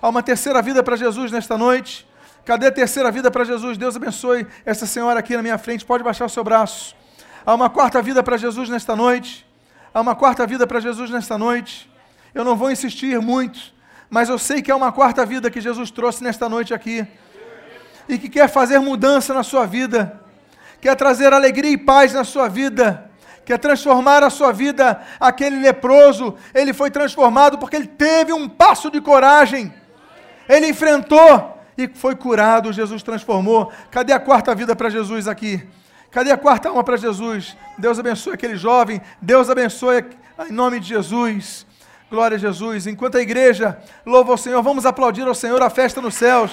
Há 0.00 0.08
uma 0.08 0.22
terceira 0.22 0.62
vida 0.62 0.82
para 0.82 0.96
Jesus 0.96 1.30
nesta 1.30 1.58
noite. 1.58 2.08
Cadê 2.44 2.68
a 2.68 2.72
terceira 2.72 3.10
vida 3.10 3.30
para 3.30 3.44
Jesus? 3.44 3.76
Deus 3.76 3.96
abençoe 3.96 4.46
essa 4.64 4.86
senhora 4.86 5.20
aqui 5.20 5.36
na 5.36 5.42
minha 5.42 5.58
frente. 5.58 5.84
Pode 5.84 6.02
baixar 6.02 6.24
o 6.24 6.30
seu 6.30 6.42
braço. 6.42 6.96
Há 7.44 7.54
uma 7.54 7.68
quarta 7.68 8.00
vida 8.00 8.22
para 8.22 8.36
Jesus 8.36 8.68
nesta 8.68 8.94
noite. 8.94 9.46
Há 9.92 10.00
uma 10.00 10.14
quarta 10.14 10.46
vida 10.46 10.66
para 10.66 10.80
Jesus 10.80 11.10
nesta 11.10 11.36
noite. 11.36 11.90
Eu 12.34 12.44
não 12.44 12.56
vou 12.56 12.70
insistir 12.70 13.20
muito, 13.20 13.58
mas 14.08 14.28
eu 14.28 14.38
sei 14.38 14.62
que 14.62 14.70
é 14.70 14.74
uma 14.74 14.92
quarta 14.92 15.26
vida 15.26 15.50
que 15.50 15.60
Jesus 15.60 15.90
trouxe 15.90 16.22
nesta 16.22 16.48
noite 16.48 16.72
aqui. 16.72 17.06
E 18.08 18.18
que 18.18 18.28
quer 18.28 18.48
fazer 18.48 18.78
mudança 18.78 19.34
na 19.34 19.42
sua 19.42 19.66
vida. 19.66 20.20
Quer 20.80 20.94
trazer 20.96 21.32
alegria 21.32 21.70
e 21.70 21.78
paz 21.78 22.12
na 22.12 22.24
sua 22.24 22.48
vida 22.48 23.10
quer 23.44 23.58
transformar 23.58 24.22
a 24.22 24.30
sua 24.30 24.52
vida, 24.52 25.00
aquele 25.18 25.58
leproso, 25.58 26.36
ele 26.54 26.72
foi 26.72 26.90
transformado 26.90 27.58
porque 27.58 27.76
ele 27.76 27.88
teve 27.88 28.32
um 28.32 28.48
passo 28.48 28.90
de 28.90 29.00
coragem. 29.00 29.72
Ele 30.48 30.68
enfrentou 30.68 31.58
e 31.76 31.88
foi 31.88 32.14
curado, 32.14 32.72
Jesus 32.72 33.02
transformou. 33.02 33.72
Cadê 33.90 34.12
a 34.12 34.20
quarta 34.20 34.54
vida 34.54 34.76
para 34.76 34.90
Jesus 34.90 35.26
aqui? 35.26 35.66
Cadê 36.12 36.30
a 36.30 36.36
quarta 36.36 36.68
alma 36.68 36.84
para 36.84 36.96
Jesus? 36.96 37.56
Deus 37.76 37.98
abençoe 37.98 38.34
aquele 38.34 38.56
jovem, 38.56 39.00
Deus 39.20 39.50
abençoe 39.50 40.04
em 40.48 40.52
nome 40.52 40.78
de 40.78 40.86
Jesus. 40.88 41.66
Glória 42.10 42.36
a 42.36 42.38
Jesus. 42.38 42.86
Enquanto 42.86 43.16
a 43.16 43.20
igreja 43.20 43.82
louva 44.04 44.34
o 44.34 44.38
Senhor, 44.38 44.62
vamos 44.62 44.84
aplaudir 44.86 45.26
ao 45.26 45.34
Senhor 45.34 45.60
a 45.62 45.70
festa 45.70 46.00
nos 46.00 46.14
céus. 46.14 46.52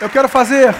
Eu 0.00 0.10
quero 0.10 0.28
fazer 0.28 0.74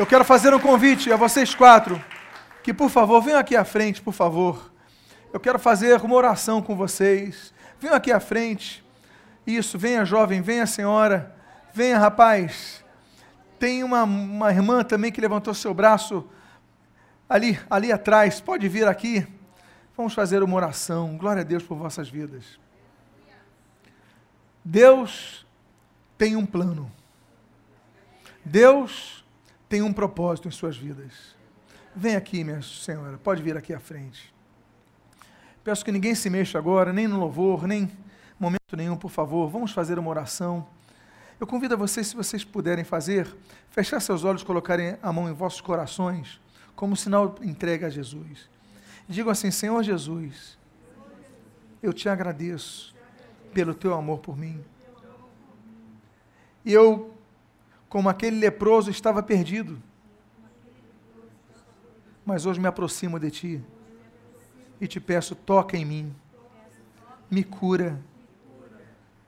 Eu 0.00 0.06
quero 0.06 0.24
fazer 0.24 0.54
um 0.54 0.58
convite 0.58 1.12
a 1.12 1.16
vocês 1.16 1.54
quatro, 1.54 2.02
que 2.62 2.72
por 2.72 2.88
favor 2.88 3.20
venham 3.20 3.38
aqui 3.38 3.54
à 3.54 3.66
frente, 3.66 4.00
por 4.00 4.14
favor. 4.14 4.72
Eu 5.30 5.38
quero 5.38 5.58
fazer 5.58 6.00
uma 6.00 6.14
oração 6.14 6.62
com 6.62 6.74
vocês. 6.74 7.52
Venham 7.78 7.94
aqui 7.94 8.10
à 8.10 8.18
frente. 8.18 8.82
Isso, 9.46 9.78
venha 9.78 10.02
jovem, 10.06 10.40
venha 10.40 10.66
senhora, 10.66 11.36
venha 11.74 11.98
rapaz. 11.98 12.79
Tem 13.60 13.84
uma, 13.84 14.04
uma 14.04 14.50
irmã 14.50 14.82
também 14.82 15.12
que 15.12 15.20
levantou 15.20 15.52
seu 15.52 15.74
braço 15.74 16.26
ali, 17.28 17.60
ali 17.68 17.92
atrás. 17.92 18.40
Pode 18.40 18.66
vir 18.70 18.88
aqui. 18.88 19.26
Vamos 19.94 20.14
fazer 20.14 20.42
uma 20.42 20.56
oração. 20.56 21.18
Glória 21.18 21.42
a 21.42 21.44
Deus 21.44 21.62
por 21.62 21.76
vossas 21.76 22.08
vidas. 22.08 22.58
Deus 24.64 25.46
tem 26.16 26.36
um 26.36 26.46
plano. 26.46 26.90
Deus 28.42 29.22
tem 29.68 29.82
um 29.82 29.92
propósito 29.92 30.48
em 30.48 30.50
suas 30.50 30.78
vidas. 30.78 31.36
Vem 31.94 32.16
aqui, 32.16 32.42
minha 32.42 32.62
senhora, 32.62 33.18
pode 33.18 33.42
vir 33.42 33.58
aqui 33.58 33.74
à 33.74 33.78
frente. 33.78 34.32
Peço 35.62 35.84
que 35.84 35.92
ninguém 35.92 36.14
se 36.14 36.30
mexa 36.30 36.56
agora, 36.56 36.94
nem 36.94 37.06
no 37.06 37.18
louvor, 37.18 37.66
nem 37.66 37.90
momento 38.38 38.74
nenhum, 38.74 38.96
por 38.96 39.10
favor. 39.10 39.50
Vamos 39.50 39.72
fazer 39.72 39.98
uma 39.98 40.08
oração. 40.08 40.66
Eu 41.40 41.46
convido 41.46 41.72
a 41.72 41.76
vocês, 41.76 42.08
se 42.08 42.14
vocês 42.14 42.44
puderem 42.44 42.84
fazer, 42.84 43.34
fechar 43.70 43.98
seus 43.98 44.24
olhos, 44.24 44.42
colocarem 44.42 44.98
a 45.02 45.10
mão 45.10 45.26
em 45.26 45.32
vossos 45.32 45.62
corações, 45.62 46.38
como 46.76 46.94
sinal 46.94 47.30
de 47.30 47.48
entrega 47.48 47.86
a 47.86 47.90
Jesus. 47.90 48.50
Digam 49.08 49.32
assim: 49.32 49.50
Senhor 49.50 49.82
Jesus, 49.82 50.58
eu 51.82 51.94
te 51.94 52.10
agradeço 52.10 52.94
pelo 53.54 53.74
teu 53.74 53.94
amor 53.94 54.18
por 54.18 54.36
mim. 54.36 54.62
E 56.62 56.74
eu, 56.74 57.14
como 57.88 58.10
aquele 58.10 58.38
leproso, 58.38 58.90
estava 58.90 59.22
perdido. 59.22 59.82
Mas 62.22 62.44
hoje 62.44 62.60
me 62.60 62.68
aproximo 62.68 63.18
de 63.18 63.30
ti 63.30 63.64
e 64.78 64.86
te 64.86 65.00
peço: 65.00 65.34
toca 65.34 65.74
em 65.74 65.86
mim, 65.86 66.14
me 67.30 67.42
cura, 67.42 67.98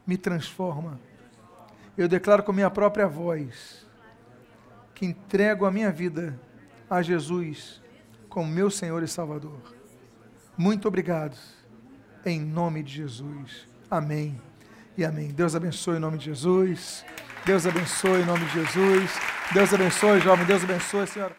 me 0.06 0.18
transforma. 0.18 1.00
Eu 1.96 2.08
declaro 2.08 2.42
com 2.42 2.52
minha 2.52 2.70
própria 2.70 3.06
voz 3.06 3.86
que 4.94 5.04
entrego 5.04 5.66
a 5.66 5.70
minha 5.70 5.90
vida 5.90 6.38
a 6.88 7.02
Jesus 7.02 7.80
como 8.28 8.50
meu 8.50 8.70
Senhor 8.70 9.02
e 9.02 9.08
Salvador. 9.08 9.60
Muito 10.56 10.88
obrigado, 10.88 11.36
em 12.24 12.40
nome 12.40 12.82
de 12.82 12.94
Jesus. 12.94 13.66
Amém 13.90 14.40
e 14.96 15.04
amém. 15.04 15.28
Deus 15.28 15.54
abençoe 15.54 15.96
em 15.96 16.00
nome 16.00 16.18
de 16.18 16.26
Jesus. 16.26 17.04
Deus 17.44 17.66
abençoe 17.66 18.22
em 18.22 18.24
nome 18.24 18.44
de 18.46 18.52
Jesus. 18.52 19.10
Deus 19.52 19.74
abençoe, 19.74 20.20
jovem. 20.20 20.46
Deus 20.46 20.64
abençoe, 20.64 21.06
senhora. 21.06 21.36